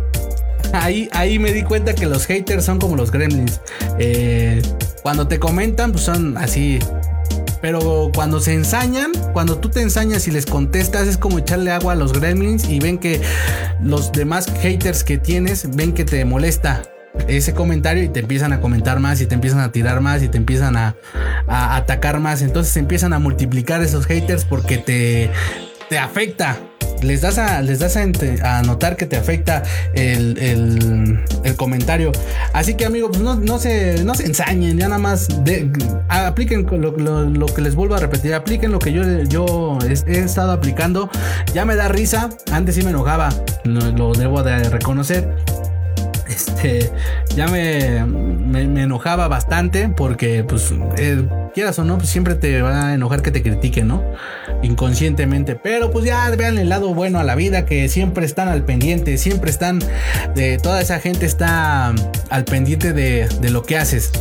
ahí, 0.73 1.07
ahí 1.13 1.37
me 1.37 1.53
di 1.53 1.61
cuenta 1.61 1.93
que 1.93 2.07
los 2.07 2.25
haters 2.25 2.65
son 2.65 2.79
como 2.79 2.95
los 2.95 3.11
Gremlins. 3.11 3.61
Eh, 3.99 4.61
cuando 5.03 5.27
te 5.27 5.37
comentan, 5.37 5.91
pues 5.91 6.03
son 6.03 6.35
así 6.35 6.79
pero 7.65 8.11
cuando 8.13 8.39
se 8.39 8.53
ensañan, 8.53 9.11
cuando 9.33 9.57
tú 9.57 9.69
te 9.69 9.81
ensañas 9.81 10.27
y 10.27 10.31
les 10.31 10.45
contestas, 10.45 11.07
es 11.07 11.17
como 11.17 11.39
echarle 11.39 11.71
agua 11.71 11.93
a 11.93 11.95
los 11.95 12.13
gremlins 12.13 12.69
y 12.69 12.79
ven 12.79 12.99
que 12.99 13.19
los 13.81 14.11
demás 14.11 14.45
haters 14.61 15.03
que 15.03 15.17
tienes 15.17 15.75
ven 15.75 15.91
que 15.91 16.05
te 16.05 16.23
molesta 16.25 16.83
ese 17.27 17.55
comentario 17.55 18.03
y 18.03 18.09
te 18.09 18.19
empiezan 18.19 18.53
a 18.53 18.61
comentar 18.61 18.99
más 18.99 19.19
y 19.19 19.25
te 19.25 19.33
empiezan 19.33 19.61
a 19.61 19.71
tirar 19.71 19.99
más 19.99 20.21
y 20.21 20.27
te 20.27 20.37
empiezan 20.37 20.77
a, 20.77 20.95
atacar 21.47 22.19
más. 22.19 22.43
Entonces 22.43 22.71
se 22.71 22.79
empiezan 22.81 23.13
a 23.13 23.17
multiplicar 23.17 23.81
esos 23.81 24.05
haters 24.05 24.45
porque 24.45 24.77
te, 24.77 25.31
te 25.89 25.97
afecta 25.97 26.59
les 27.05 27.21
das 27.21 27.37
a, 27.37 27.61
les 27.61 27.79
das 27.79 27.95
a, 27.97 28.61
notar 28.63 28.95
que 28.95 29.05
te 29.05 29.15
afecta 29.15 29.63
el, 29.93 31.23
comentario. 31.57 32.11
Así 32.53 32.73
que 32.73 32.85
amigos, 32.85 33.11
pues 33.13 33.23
no, 33.23 33.35
no, 33.35 33.59
se, 33.59 34.03
no 34.03 34.15
se 34.15 34.25
ensañen, 34.25 34.77
ya 34.77 34.89
nada 34.89 34.99
más 34.99 35.27
apliquen 36.09 36.65
lo, 36.69 37.45
que 37.47 37.61
les 37.61 37.75
vuelvo 37.75 37.95
a 37.95 37.99
repetir, 37.99 38.33
apliquen 38.33 38.71
lo 38.71 38.79
que 38.79 38.91
yo, 38.91 39.03
yo 39.23 39.77
he, 39.87 40.19
estado 40.19 40.51
aplicando. 40.51 41.09
Ya 41.53 41.65
me 41.65 41.75
da 41.75 41.87
risa, 41.87 42.29
antes 42.51 42.75
sí 42.75 42.83
me 42.83 42.89
enojaba, 42.89 43.29
lo 43.63 44.13
debo 44.13 44.43
de 44.43 44.69
reconocer 44.69 45.27
este, 46.35 46.91
ya 47.35 47.47
me, 47.47 48.05
me, 48.05 48.83
enojaba 48.83 49.27
bastante 49.27 49.89
porque, 49.89 50.43
pues, 50.43 50.73
eh, 50.97 51.25
quieras 51.53 51.79
o 51.79 51.83
no, 51.83 51.97
pues 51.97 52.09
siempre 52.09 52.35
te 52.35 52.61
va 52.61 52.89
a 52.89 52.93
enojar 52.93 53.21
que 53.21 53.31
te 53.31 53.41
critiquen, 53.41 53.87
¿no? 53.87 54.03
Inconscientemente. 54.61 55.55
Pero 55.55 55.91
pues 55.91 56.05
ya 56.05 56.29
vean 56.31 56.57
el 56.57 56.69
lado 56.69 56.93
bueno 56.93 57.19
a 57.19 57.23
la 57.23 57.35
vida, 57.35 57.65
que 57.65 57.87
siempre 57.89 58.25
están 58.25 58.47
al 58.47 58.63
pendiente, 58.63 59.17
siempre 59.17 59.49
están, 59.49 59.79
de 60.35 60.57
toda 60.57 60.81
esa 60.81 60.99
gente 60.99 61.25
está 61.25 61.93
al 62.29 62.45
pendiente 62.45 62.93
de 62.93 63.49
lo 63.49 63.63
que 63.63 63.77
haces 63.77 64.11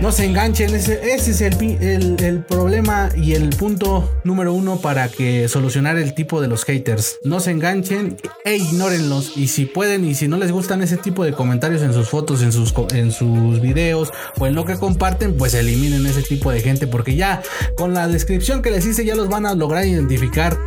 no 0.00 0.12
se 0.12 0.24
enganchen. 0.24 0.74
Ese, 0.74 1.00
es 1.14 1.40
el, 1.40 2.16
el, 2.20 2.44
problema 2.44 3.08
y 3.16 3.32
el 3.32 3.50
punto 3.50 4.10
número 4.24 4.52
uno 4.52 4.80
para 4.80 5.08
que 5.08 5.48
solucionar 5.48 5.96
el 5.96 6.14
tipo 6.14 6.40
de 6.40 6.48
los 6.48 6.64
haters. 6.64 7.18
No 7.24 7.40
se 7.40 7.50
enganchen 7.50 8.16
e 8.44 8.56
ignórenlos. 8.56 9.36
Y 9.36 9.48
si 9.48 9.66
pueden 9.66 10.04
y 10.04 10.14
si 10.14 10.28
no 10.28 10.36
les 10.36 10.52
gustan 10.52 10.82
ese 10.82 10.96
tipo 10.96 11.24
de 11.24 11.32
comentarios 11.32 11.82
en 11.82 11.92
sus 11.92 12.08
fotos, 12.08 12.42
en 12.42 12.52
sus, 12.52 12.74
en 12.92 13.12
sus 13.12 13.60
videos 13.60 14.12
o 14.38 14.46
en 14.46 14.54
lo 14.54 14.64
que 14.64 14.76
comparten, 14.76 15.36
pues 15.36 15.54
eliminen 15.54 16.06
ese 16.06 16.22
tipo 16.22 16.50
de 16.50 16.60
gente 16.60 16.86
porque 16.86 17.16
ya 17.16 17.42
con 17.76 17.94
la 17.94 18.08
descripción 18.08 18.62
que 18.62 18.70
les 18.70 18.86
hice 18.86 19.04
ya 19.04 19.14
los 19.14 19.28
van 19.28 19.46
a 19.46 19.54
lograr 19.54 19.86
identificar 19.86 20.58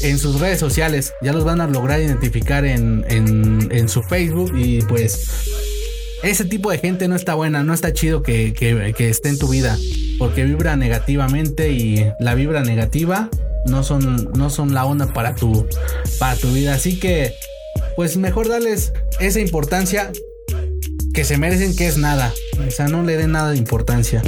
en 0.00 0.18
sus 0.18 0.40
redes 0.40 0.58
sociales. 0.58 1.12
Ya 1.20 1.32
los 1.32 1.44
van 1.44 1.60
a 1.60 1.66
lograr 1.66 2.00
identificar 2.00 2.64
en, 2.64 3.04
en, 3.08 3.68
en 3.70 3.88
su 3.88 4.02
Facebook 4.02 4.52
y 4.56 4.80
pues 4.82 5.28
ese 6.22 6.44
tipo 6.44 6.70
de 6.70 6.78
gente 6.78 7.08
no 7.08 7.16
está 7.16 7.34
buena, 7.34 7.62
no 7.62 7.72
está 7.72 7.92
chido 7.92 8.22
que, 8.22 8.54
esté 8.98 9.28
en 9.28 9.38
tu 9.38 9.48
vida, 9.48 9.78
porque 10.18 10.44
vibra 10.44 10.76
negativamente 10.76 11.70
y 11.72 12.06
la 12.20 12.34
vibra 12.34 12.62
negativa 12.62 13.30
no 13.66 13.82
son, 13.82 14.30
no 14.34 14.50
son 14.50 14.74
la 14.74 14.84
onda 14.84 15.12
para 15.12 15.34
tu, 15.34 15.66
para 16.18 16.36
tu 16.36 16.52
vida. 16.52 16.74
Así 16.74 16.98
que, 16.98 17.34
pues 17.96 18.16
mejor 18.16 18.48
darles 18.48 18.92
esa 19.18 19.40
importancia 19.40 20.10
que 21.14 21.24
se 21.24 21.38
merecen, 21.38 21.74
que 21.74 21.86
es 21.86 21.96
nada. 21.96 22.32
O 22.66 22.70
sea, 22.70 22.88
no 22.88 23.02
le 23.02 23.16
den 23.16 23.32
nada 23.32 23.50
de 23.50 23.56
importancia. 23.56 24.22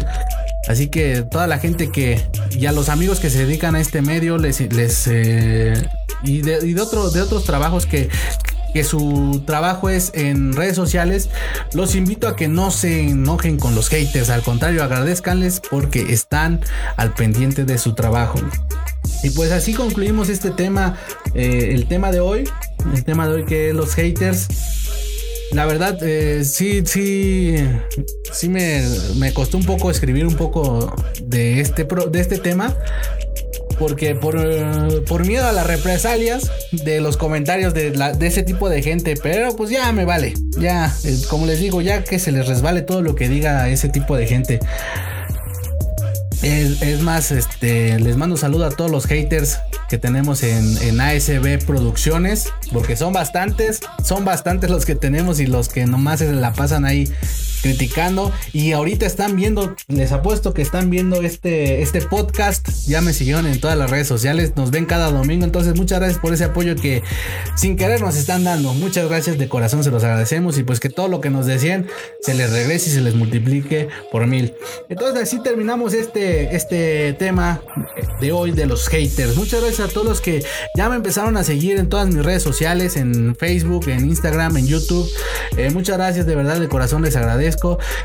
Así 0.69 0.89
que 0.89 1.25
toda 1.31 1.47
la 1.47 1.59
gente 1.59 1.91
que, 1.91 2.23
y 2.51 2.67
a 2.67 2.73
los 2.73 2.89
amigos 2.89 3.21
que 3.21 3.31
se 3.31 3.45
dedican 3.45 3.75
a 3.75 3.81
este 3.81 4.01
medio, 4.01 4.39
les, 4.39 4.61
les 4.73 5.07
eh, 5.09 5.75
y, 6.23 6.41
de, 6.41 6.67
y 6.67 6.73
de, 6.73 6.81
otro, 6.81 7.11
de 7.11 7.21
otros 7.21 7.45
trabajos 7.45 7.85
que, 7.85 8.09
que 8.73 8.85
su 8.85 9.43
trabajo 9.47 9.89
es 9.91 10.13
en 10.15 10.53
redes 10.55 10.77
sociales, 10.77 11.29
los 11.75 11.95
invito 11.95 12.29
a 12.29 12.37
que 12.37 12.49
no 12.49 12.71
se 12.71 13.09
enojen 13.09 13.59
con 13.59 13.75
los 13.75 13.89
haters, 13.89 14.31
al 14.31 14.43
contrario, 14.43 14.83
agradezcanles 14.83 15.61
porque 15.71 16.13
están 16.13 16.61
al 16.97 17.15
pendiente 17.15 17.65
de 17.65 17.79
su 17.79 17.95
trabajo. 17.95 18.39
Y 19.23 19.31
pues 19.31 19.53
así 19.53 19.75
concluimos 19.75 20.29
este 20.29 20.51
tema, 20.51 20.97
eh, 21.35 21.71
el 21.73 21.87
tema 21.87 22.11
de 22.11 22.21
hoy, 22.21 22.45
el 22.95 23.05
tema 23.05 23.29
de 23.29 23.35
hoy 23.35 23.45
que 23.45 23.69
es 23.69 23.75
los 23.75 23.95
haters. 23.95 24.49
La 25.53 25.67
verdad, 25.67 25.99
eh, 26.03 26.45
sí, 26.45 26.83
sí, 26.87 27.57
sí 28.33 28.49
me, 28.49 28.83
me, 29.17 29.35
costó 29.35 29.59
un 29.59 29.67
poco 29.67 29.91
escribir 29.91 30.27
un 30.27 30.35
poco 30.35 30.95
de 31.23 31.61
este, 31.61 31.87
de 32.11 32.21
este 32.21 32.39
tema, 32.39 32.75
porque 33.83 34.15
por, 34.15 34.37
por, 35.07 35.27
miedo 35.27 35.45
a 35.45 35.51
las 35.51 35.67
represalias 35.67 36.53
de 36.71 37.01
los 37.01 37.17
comentarios 37.17 37.75
de, 37.75 37.93
ese 38.21 38.45
tipo 38.45 38.69
de 38.69 38.81
gente, 38.81 39.15
pero 39.21 39.57
pues 39.57 39.71
ya 39.71 39.91
me 39.91 40.05
vale, 40.05 40.35
ya, 40.57 40.95
eh, 41.03 41.19
como 41.29 41.47
les 41.47 41.59
digo, 41.59 41.81
ya 41.81 42.05
que 42.05 42.21
se 42.21 42.31
les 42.31 42.47
resbale 42.47 42.83
todo 42.83 43.03
lo 43.03 43.17
que 43.17 43.29
diga 43.29 43.69
ese 43.69 43.89
tipo 43.89 44.17
de 44.17 44.29
gente. 44.29 44.61
Es, 46.43 47.01
más, 47.01 47.33
este, 47.33 47.99
les 47.99 48.17
mando 48.17 48.37
un 48.37 48.39
saludo 48.39 48.67
a 48.67 48.71
todos 48.71 48.91
los 48.91 49.07
haters 49.07 49.59
que 49.89 49.99
tenemos 49.99 50.45
en, 50.45 50.79
en, 50.83 51.01
ASB 51.01 51.65
Producciones, 51.67 52.51
porque 52.73 52.95
son 52.95 53.13
bastantes, 53.13 53.81
son 54.05 54.25
bastantes 54.25 54.71
los 54.71 54.87
que 54.87 54.95
tenemos 54.95 55.41
y 55.41 55.47
los 55.47 55.69
que 55.69 55.87
nomás 55.87 56.21
se 56.21 56.33
la 56.33 56.53
pasan 56.53 56.85
ahí 56.85 57.13
criticando 57.63 58.33
y 58.53 58.73
ahorita 58.73 59.07
están 59.07 59.37
viendo, 59.37 59.75
les 59.89 60.13
apuesto 60.13 60.53
que 60.53 60.63
están 60.63 60.91
viendo 60.91 61.23
este, 61.23 61.83
este 61.83 62.03
podcast, 62.03 62.69
ya 62.87 63.01
me 63.01 63.13
siguieron 63.13 63.47
en 63.47 63.61
todas 63.61 63.79
las 63.79 63.91
redes 63.91 64.09
sociales, 64.09 64.53
nos 64.57 64.71
ven 64.71 64.85
cada 64.85 65.11
domingo, 65.11 65.45
entonces 65.45 65.75
muchas 65.77 66.01
gracias 66.01 66.21
por 66.21 66.35
ese 66.35 66.45
apoyo 66.45 66.77
que 66.77 67.03
sin 67.57 67.77
querer 67.77 68.01
nos 68.01 68.17
están 68.17 68.45
dando, 68.45 68.75
muchas 68.75 69.09
gracias 69.09 69.39
de 69.39 69.49
corazón, 69.49 69.85
se 69.85 69.91
los 69.91 70.05
agradecemos 70.05 70.59
y 70.59 70.65
pues 70.65 70.81
que 70.81 70.91
todo 70.91 71.09
lo 71.09 71.21
que 71.21 71.31
nos 71.31 71.47
decían 71.47 71.87
se 72.21 72.35
les 72.35 72.51
regrese 72.51 72.91
y 72.91 72.93
se 72.93 73.01
les 73.01 73.15
multiplique 73.15 73.89
por 74.11 74.27
mil. 74.27 74.55
Entonces 74.89 75.23
así 75.23 75.41
terminamos 75.43 75.95
este, 75.95 76.55
este 76.57 77.13
tema 77.15 77.61
de 78.21 78.33
hoy 78.33 78.51
de 78.51 78.67
los 78.67 78.89
haters. 78.89 79.37
Muchas 79.37 79.61
gracias 79.61 79.89
a 79.89 79.93
todos 79.93 80.07
los 80.07 80.21
que 80.21 80.45
ya 80.77 80.89
me 80.89 80.97
empezaron 80.97 81.37
a 81.37 81.45
seguir 81.45 81.79
en 81.79 81.89
todas 81.89 82.09
mis 82.09 82.25
redes 82.25 82.43
sociales, 82.43 82.97
en 82.97 83.37
Facebook, 83.37 83.89
en 83.89 84.09
Instagram, 84.09 84.57
en 84.57 84.67
YouTube. 84.67 85.09
Eh, 85.57 85.71
muchas 85.71 85.97
gracias, 85.97 86.27
de 86.27 86.35
verdad, 86.35 86.59
de 86.61 86.69
corazón 86.69 87.03
les 87.03 87.17
agradezco. 87.17 87.52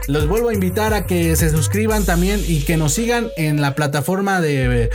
Los 0.08 0.28
vuelvo 0.28 0.50
a 0.50 0.54
invitar 0.54 0.94
a 0.94 1.06
que 1.06 1.36
se 1.36 1.50
suscriban 1.50 2.06
también 2.06 2.44
y 2.48 2.62
que 2.62 2.78
nos 2.78 2.94
sigan 2.94 3.32
en 3.38 3.62
la 3.62 3.76
plataforma 3.76 4.42
de, 4.42 4.90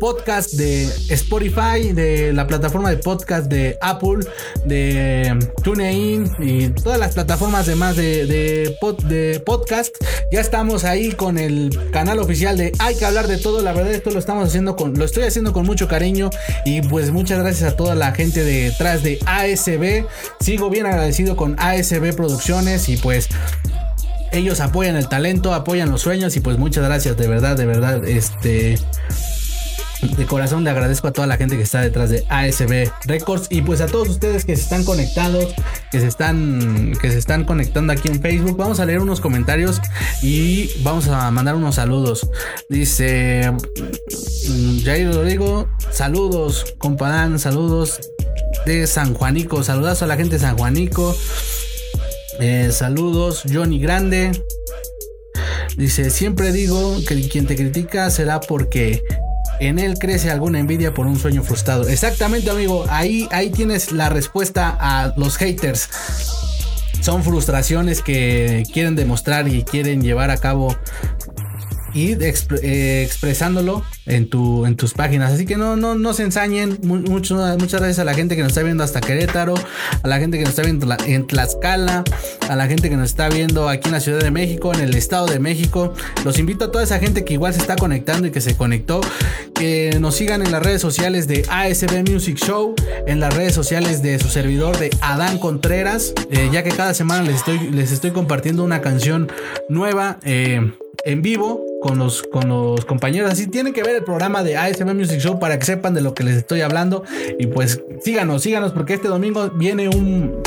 podcast 0.00 0.52
de 0.52 0.84
Spotify, 1.08 1.92
de 1.92 2.32
la 2.32 2.46
plataforma 2.46 2.90
de 2.90 2.96
podcast 2.96 3.50
de 3.50 3.76
Apple, 3.80 4.26
de 4.64 5.38
TuneIn 5.62 6.30
y 6.38 6.68
todas 6.68 6.98
las 6.98 7.14
plataformas 7.14 7.66
demás 7.66 7.96
de, 7.96 8.26
de, 8.26 8.76
de 9.08 9.40
podcast. 9.40 9.96
Ya 10.32 10.40
estamos 10.40 10.84
ahí 10.84 11.12
con 11.12 11.38
el 11.38 11.70
canal 11.92 12.18
oficial 12.18 12.56
de 12.56 12.72
Hay 12.78 12.96
que 12.96 13.04
hablar 13.04 13.28
de 13.28 13.38
todo. 13.38 13.62
La 13.62 13.72
verdad, 13.72 13.92
esto 13.92 14.10
lo 14.10 14.18
estamos 14.18 14.48
haciendo 14.48 14.76
con, 14.76 14.94
lo 14.94 15.04
estoy 15.04 15.24
haciendo 15.24 15.52
con 15.52 15.64
mucho 15.66 15.88
cariño 15.88 16.30
y 16.64 16.82
pues 16.82 17.10
muchas 17.10 17.38
gracias 17.38 17.72
a 17.72 17.76
toda 17.76 17.94
la 17.94 18.12
gente 18.12 18.44
detrás 18.44 19.02
de 19.02 19.18
ASB. 19.26 20.06
Sigo 20.40 20.70
bien 20.70 20.86
agradecido 20.86 21.36
con 21.36 21.56
ASB 21.58 22.14
Producciones 22.14 22.88
y 22.88 22.96
pues 22.96 23.28
ellos 24.34 24.60
apoyan 24.60 24.96
el 24.96 25.08
talento, 25.08 25.54
apoyan 25.54 25.90
los 25.90 26.02
sueños 26.02 26.36
y 26.36 26.40
pues 26.40 26.58
muchas 26.58 26.84
gracias, 26.84 27.16
de 27.16 27.28
verdad, 27.28 27.56
de 27.56 27.66
verdad, 27.66 28.04
este 28.06 28.78
de 30.16 30.26
corazón 30.26 30.64
le 30.64 30.70
agradezco 30.70 31.08
a 31.08 31.12
toda 31.12 31.26
la 31.26 31.38
gente 31.38 31.56
que 31.56 31.62
está 31.62 31.80
detrás 31.80 32.10
de 32.10 32.26
ASB 32.28 32.90
Records 33.06 33.46
y 33.50 33.62
pues 33.62 33.80
a 33.80 33.86
todos 33.86 34.08
ustedes 34.08 34.44
que 34.44 34.54
se 34.54 34.62
están 34.62 34.84
conectados, 34.84 35.54
que 35.90 36.00
se 36.00 36.06
están 36.06 36.92
que 37.00 37.10
se 37.10 37.18
están 37.18 37.44
conectando 37.44 37.92
aquí 37.92 38.08
en 38.08 38.20
Facebook. 38.20 38.56
Vamos 38.56 38.80
a 38.80 38.86
leer 38.86 39.00
unos 39.00 39.20
comentarios 39.20 39.80
y 40.22 40.70
vamos 40.82 41.08
a 41.08 41.30
mandar 41.30 41.54
unos 41.54 41.76
saludos. 41.76 42.28
Dice 42.68 43.50
Jair 44.84 45.14
Rodrigo, 45.14 45.68
saludos, 45.90 46.74
compadán, 46.78 47.38
saludos 47.38 48.00
de 48.66 48.86
San 48.86 49.14
Juanico, 49.14 49.62
saludos 49.62 50.02
a 50.02 50.06
la 50.06 50.16
gente 50.16 50.34
de 50.34 50.40
San 50.40 50.58
Juanico. 50.58 51.16
Eh, 52.40 52.70
saludos, 52.72 53.42
Johnny 53.50 53.78
Grande. 53.78 54.32
Dice, 55.76 56.10
siempre 56.10 56.52
digo 56.52 56.96
que 57.06 57.28
quien 57.28 57.46
te 57.46 57.56
critica 57.56 58.10
será 58.10 58.40
porque 58.40 59.02
en 59.60 59.78
él 59.78 59.94
crece 59.98 60.30
alguna 60.30 60.58
envidia 60.58 60.94
por 60.94 61.06
un 61.06 61.18
sueño 61.18 61.42
frustrado. 61.42 61.88
Exactamente, 61.88 62.50
amigo. 62.50 62.84
Ahí, 62.88 63.28
ahí 63.30 63.50
tienes 63.50 63.92
la 63.92 64.08
respuesta 64.08 64.76
a 64.78 65.14
los 65.16 65.36
haters. 65.36 65.88
Son 67.00 67.22
frustraciones 67.22 68.02
que 68.02 68.62
quieren 68.72 68.96
demostrar 68.96 69.48
y 69.48 69.62
quieren 69.62 70.02
llevar 70.02 70.30
a 70.30 70.38
cabo 70.38 70.74
y 71.92 72.12
eh, 72.12 73.02
expresándolo 73.04 73.84
en, 74.06 74.28
tu, 74.28 74.66
en 74.66 74.76
tus 74.76 74.94
páginas. 74.94 75.32
Así 75.32 75.46
que 75.46 75.56
no, 75.56 75.76
no, 75.76 75.94
no 75.94 76.14
se 76.14 76.22
ensañen. 76.22 76.78
Mucho, 76.82 77.36
muchas 77.58 77.80
gracias 77.80 77.98
a 77.98 78.04
la 78.04 78.14
gente 78.14 78.36
que 78.36 78.42
nos 78.42 78.50
está 78.50 78.62
viendo 78.62 78.84
hasta 78.84 79.00
Querétaro, 79.00 79.54
a 80.02 80.08
la 80.08 80.18
gente 80.18 80.38
que 80.38 80.44
nos 80.44 80.50
está 80.50 80.62
viendo 80.62 80.86
en 81.06 81.26
Tlaxcala, 81.26 82.04
a 82.48 82.56
la 82.56 82.66
gente 82.66 82.90
que 82.90 82.96
nos 82.96 83.10
está 83.10 83.28
viendo 83.28 83.68
aquí 83.68 83.88
en 83.88 83.92
la 83.92 84.00
Ciudad 84.00 84.20
de 84.20 84.30
México, 84.30 84.72
en 84.74 84.80
el 84.80 84.94
Estado 84.94 85.26
de 85.26 85.38
México. 85.38 85.94
Los 86.24 86.38
invito 86.38 86.66
a 86.66 86.72
toda 86.72 86.84
esa 86.84 86.98
gente 86.98 87.24
que 87.24 87.34
igual 87.34 87.54
se 87.54 87.60
está 87.60 87.76
conectando 87.76 88.28
y 88.28 88.30
que 88.30 88.40
se 88.40 88.56
conectó, 88.56 89.00
que 89.54 89.96
nos 90.00 90.16
sigan 90.16 90.42
en 90.42 90.52
las 90.52 90.62
redes 90.62 90.80
sociales 90.80 91.26
de 91.26 91.44
ASB 91.48 92.10
Music 92.10 92.36
Show, 92.36 92.74
en 93.06 93.20
las 93.20 93.34
redes 93.34 93.54
sociales 93.54 94.02
de 94.02 94.18
su 94.18 94.28
servidor 94.28 94.78
de 94.78 94.90
Adán 95.00 95.38
Contreras, 95.38 96.12
eh, 96.30 96.50
ya 96.52 96.62
que 96.62 96.70
cada 96.70 96.94
semana 96.94 97.22
les 97.22 97.36
estoy, 97.36 97.70
les 97.70 97.92
estoy 97.92 98.10
compartiendo 98.10 98.64
una 98.64 98.80
canción 98.80 99.30
nueva. 99.68 100.18
Eh, 100.24 100.72
en 101.04 101.22
vivo 101.22 101.64
con 101.80 101.98
los, 101.98 102.22
con 102.22 102.48
los 102.48 102.84
compañeros. 102.84 103.30
Así 103.30 103.46
tienen 103.46 103.72
que 103.72 103.82
ver 103.82 103.96
el 103.96 104.04
programa 104.04 104.42
de 104.42 104.56
ASM 104.56 104.94
Music 104.94 105.20
Show 105.20 105.38
para 105.38 105.58
que 105.58 105.66
sepan 105.66 105.94
de 105.94 106.00
lo 106.00 106.14
que 106.14 106.24
les 106.24 106.36
estoy 106.36 106.62
hablando. 106.62 107.04
Y 107.38 107.46
pues 107.46 107.82
síganos, 108.02 108.42
síganos 108.42 108.72
porque 108.72 108.94
este 108.94 109.08
domingo 109.08 109.50
viene 109.50 109.88
un 109.88 110.42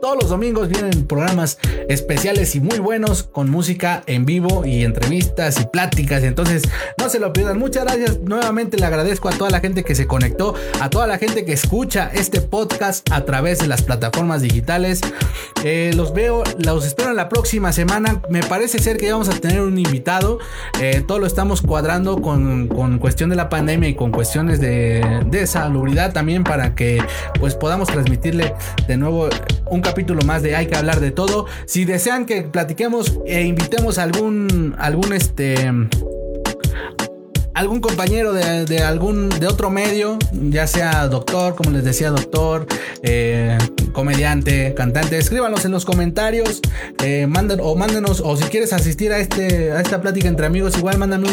todos 0.00 0.16
los 0.16 0.30
domingos 0.30 0.68
vienen 0.68 1.06
programas 1.06 1.58
especiales 1.88 2.54
y 2.54 2.60
muy 2.60 2.78
buenos 2.78 3.22
con 3.22 3.50
música 3.50 4.02
en 4.06 4.24
vivo 4.24 4.64
y 4.64 4.84
entrevistas 4.84 5.60
y 5.60 5.66
pláticas. 5.66 6.22
Entonces, 6.22 6.62
no 6.98 7.08
se 7.08 7.18
lo 7.18 7.32
pierdan. 7.32 7.58
Muchas 7.58 7.84
gracias. 7.84 8.18
Nuevamente 8.20 8.78
le 8.78 8.86
agradezco 8.86 9.28
a 9.28 9.32
toda 9.32 9.50
la 9.50 9.60
gente 9.60 9.84
que 9.84 9.94
se 9.94 10.06
conectó, 10.06 10.54
a 10.80 10.88
toda 10.88 11.06
la 11.06 11.18
gente 11.18 11.44
que 11.44 11.52
escucha 11.52 12.10
este 12.14 12.40
podcast 12.40 13.10
a 13.12 13.24
través 13.24 13.58
de 13.58 13.66
las 13.66 13.82
plataformas 13.82 14.40
digitales. 14.40 15.00
Eh, 15.64 15.92
los 15.94 16.14
veo, 16.14 16.42
los 16.58 16.86
espero 16.86 17.10
en 17.10 17.16
la 17.16 17.28
próxima 17.28 17.72
semana. 17.72 18.22
Me 18.30 18.42
parece 18.42 18.78
ser 18.78 18.96
que 18.96 19.12
vamos 19.12 19.28
a 19.28 19.38
tener 19.38 19.60
un 19.60 19.78
invitado. 19.78 20.38
Eh, 20.80 21.04
todo 21.06 21.18
lo 21.18 21.26
estamos 21.26 21.60
cuadrando 21.60 22.22
con, 22.22 22.68
con, 22.68 22.98
cuestión 22.98 23.30
de 23.30 23.36
la 23.36 23.48
pandemia 23.48 23.88
y 23.88 23.94
con 23.94 24.10
cuestiones 24.10 24.60
de, 24.60 25.24
de 25.26 25.46
salubridad 25.46 26.12
también 26.12 26.44
para 26.44 26.74
que 26.74 27.02
pues 27.38 27.54
podamos 27.54 27.88
transmitirle 27.88 28.54
de 28.86 28.96
nuevo 28.96 29.28
un 29.66 29.82
capítulo 29.90 30.20
más 30.24 30.44
de 30.44 30.54
Hay 30.54 30.68
que 30.68 30.76
hablar 30.76 31.00
de 31.00 31.10
todo. 31.10 31.46
Si 31.66 31.84
desean 31.84 32.24
que 32.24 32.42
platiquemos 32.42 33.18
e 33.26 33.42
invitemos 33.42 33.98
a 33.98 34.04
algún, 34.04 34.76
algún 34.78 35.12
este 35.12 35.56
algún 37.60 37.80
compañero 37.80 38.32
de, 38.32 38.78
algún 38.78 39.28
de 39.28 39.46
otro 39.46 39.68
medio, 39.68 40.18
ya 40.32 40.66
sea 40.66 41.06
doctor, 41.08 41.54
como 41.54 41.70
les 41.70 41.84
decía, 41.84 42.08
doctor, 42.08 42.66
eh, 43.02 43.58
comediante, 43.92 44.72
cantante, 44.72 45.18
escríbanos 45.18 45.66
en 45.66 45.72
los 45.72 45.84
comentarios, 45.84 46.62
eh, 47.04 47.26
manden, 47.26 47.60
o 47.62 47.74
mándenos, 47.76 48.22
o 48.24 48.34
si 48.38 48.44
quieres 48.44 48.72
asistir 48.72 49.12
a 49.12 49.18
este 49.18 49.72
a 49.72 49.80
esta 49.82 50.00
plática 50.00 50.26
entre 50.26 50.46
amigos, 50.46 50.78
igual 50.78 50.96
mándame 50.96 51.28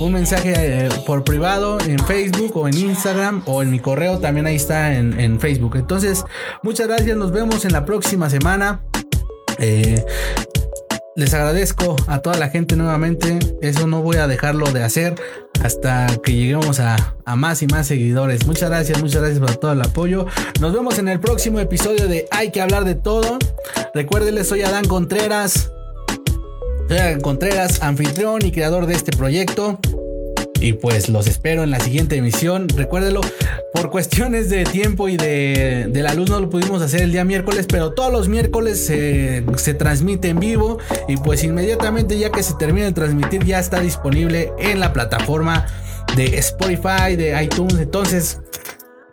un, 0.00 0.12
mensaje 0.12 0.52
eh, 0.54 0.88
por 1.06 1.24
privado 1.24 1.78
en 1.80 1.98
Facebook 2.00 2.54
o 2.58 2.68
en 2.68 2.76
Instagram 2.76 3.42
o 3.46 3.62
en 3.62 3.70
mi 3.70 3.80
correo, 3.80 4.18
también 4.18 4.44
ahí 4.44 4.56
está 4.56 4.94
en, 4.94 5.18
en 5.18 5.40
Facebook. 5.40 5.76
Entonces, 5.76 6.24
muchas 6.62 6.88
gracias, 6.88 7.16
nos 7.16 7.32
vemos 7.32 7.64
en 7.64 7.72
la 7.72 7.86
próxima 7.86 8.28
semana. 8.28 8.82
Les 11.16 11.34
agradezco 11.34 11.96
a 12.06 12.20
toda 12.20 12.38
la 12.38 12.48
gente 12.50 12.76
nuevamente. 12.76 13.38
Eso 13.62 13.86
no 13.86 14.00
voy 14.02 14.16
a 14.16 14.28
dejarlo 14.28 14.66
de 14.72 14.82
hacer 14.82 15.14
hasta 15.62 16.06
que 16.22 16.34
lleguemos 16.34 16.80
a, 16.80 17.14
más 17.36 17.62
y 17.62 17.66
más 17.66 17.88
seguidores. 17.88 18.46
Muchas 18.46 18.70
gracias, 18.70 19.00
muchas 19.00 19.22
gracias 19.22 19.40
por 19.40 19.56
todo 19.56 19.72
el 19.72 19.82
apoyo. 19.82 20.26
Nos 20.60 20.72
vemos 20.72 20.98
en 20.98 21.08
el 21.08 21.20
próximo 21.20 21.58
episodio 21.58 22.06
de 22.06 22.26
Hay 22.30 22.50
que 22.50 22.60
hablar 22.60 22.84
de 22.84 22.94
todo. 22.94 23.38
Recuérdenles, 23.92 24.48
soy 24.48 24.62
Adán 24.62 24.86
Contreras. 24.86 25.72
Soy 26.88 26.98
Adán 26.98 27.20
Contreras, 27.20 27.82
anfitrión 27.82 28.44
y 28.44 28.52
creador 28.52 28.86
de 28.86 28.94
este 28.94 29.16
proyecto. 29.16 29.78
Y 30.60 30.74
pues 30.74 31.08
los 31.08 31.26
espero 31.26 31.62
en 31.62 31.70
la 31.70 31.80
siguiente 31.80 32.16
emisión. 32.16 32.68
Recuérdelo, 32.68 33.22
por 33.72 33.90
cuestiones 33.90 34.50
de 34.50 34.64
tiempo 34.64 35.08
y 35.08 35.16
de, 35.16 35.90
la 35.92 36.14
luz 36.14 36.28
no 36.28 36.38
lo 36.38 36.50
pudimos 36.50 36.82
hacer 36.82 37.02
el 37.02 37.12
día 37.12 37.24
miércoles, 37.24 37.66
pero 37.66 37.92
todos 37.92 38.12
los 38.12 38.28
miércoles 38.28 38.84
se, 38.84 39.42
se 39.56 39.74
transmite 39.74 40.28
en 40.28 40.38
vivo. 40.38 40.78
Y 41.08 41.16
pues 41.16 41.42
inmediatamente 41.44 42.18
ya 42.18 42.30
que 42.30 42.42
se 42.42 42.54
termine 42.54 42.86
de 42.86 42.92
transmitir 42.92 43.44
ya 43.44 43.58
está 43.58 43.80
disponible 43.80 44.52
en 44.58 44.80
la 44.80 44.92
plataforma 44.92 45.66
de 46.14 46.38
Spotify, 46.38 47.16
de 47.16 47.42
iTunes. 47.42 47.78
Entonces, 47.78 48.40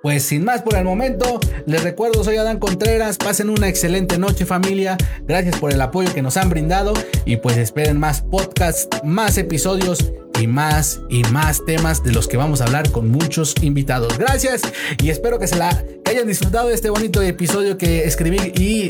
pues 0.02 0.24
sin 0.24 0.44
más 0.44 0.62
por 0.62 0.76
el 0.76 0.84
momento, 0.84 1.40
les 1.66 1.84
recuerdo, 1.84 2.24
soy 2.24 2.38
Adán 2.38 2.60
Contreras, 2.60 3.18
pasen 3.18 3.50
una 3.50 3.68
excelente 3.68 4.18
noche 4.18 4.46
familia, 4.46 4.98
gracias 5.24 5.58
por 5.60 5.72
el 5.72 5.82
apoyo 5.82 6.14
que 6.14 6.22
nos 6.22 6.38
han 6.38 6.50
brindado 6.50 6.94
y 7.26 7.38
pues 7.38 7.58
esperen 7.58 8.00
más 8.00 8.22
podcasts, 8.22 8.88
más 9.04 9.38
episodios 9.38 10.12
y 10.40 10.48
más 10.48 11.02
y 11.10 11.24
más 11.24 11.66
temas 11.66 12.04
de 12.04 12.12
los 12.12 12.28
que 12.28 12.38
vamos 12.38 12.62
a 12.62 12.66
hablar 12.66 12.92
con 12.92 13.10
muchos 13.10 13.56
invitados. 13.62 14.18
Gracias 14.18 14.62
y 15.02 15.10
espero 15.10 15.40
que 15.40 15.48
se 15.48 15.56
la 15.56 15.84
hayan 16.06 16.28
disfrutado 16.28 16.70
de 16.70 16.76
este 16.76 16.90
bonito 16.90 17.22
episodio 17.22 17.78
que 17.78 18.06
escribí 18.06 18.38
y, 18.56 18.90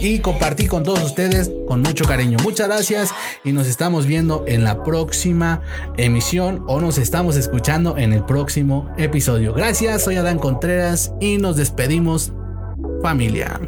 y 0.00 0.18
compartí 0.20 0.66
con 0.66 0.82
todos 0.82 1.02
ustedes 1.02 1.50
con 1.66 1.82
mucho 1.82 2.04
cariño. 2.04 2.38
Muchas 2.42 2.68
gracias 2.68 3.10
y 3.44 3.52
nos 3.52 3.66
estamos 3.66 4.06
viendo 4.06 4.44
en 4.46 4.64
la 4.64 4.84
próxima 4.84 5.62
emisión 5.96 6.64
o 6.66 6.80
nos 6.80 6.98
estamos 6.98 7.36
escuchando 7.36 7.96
en 7.96 8.12
el 8.12 8.24
próximo 8.24 8.90
episodio. 8.96 9.52
Gracias, 9.54 10.02
soy 10.02 10.16
Adán 10.16 10.38
Contreras 10.38 11.12
y 11.20 11.38
nos 11.38 11.56
despedimos 11.56 12.32
familia. 13.02 13.60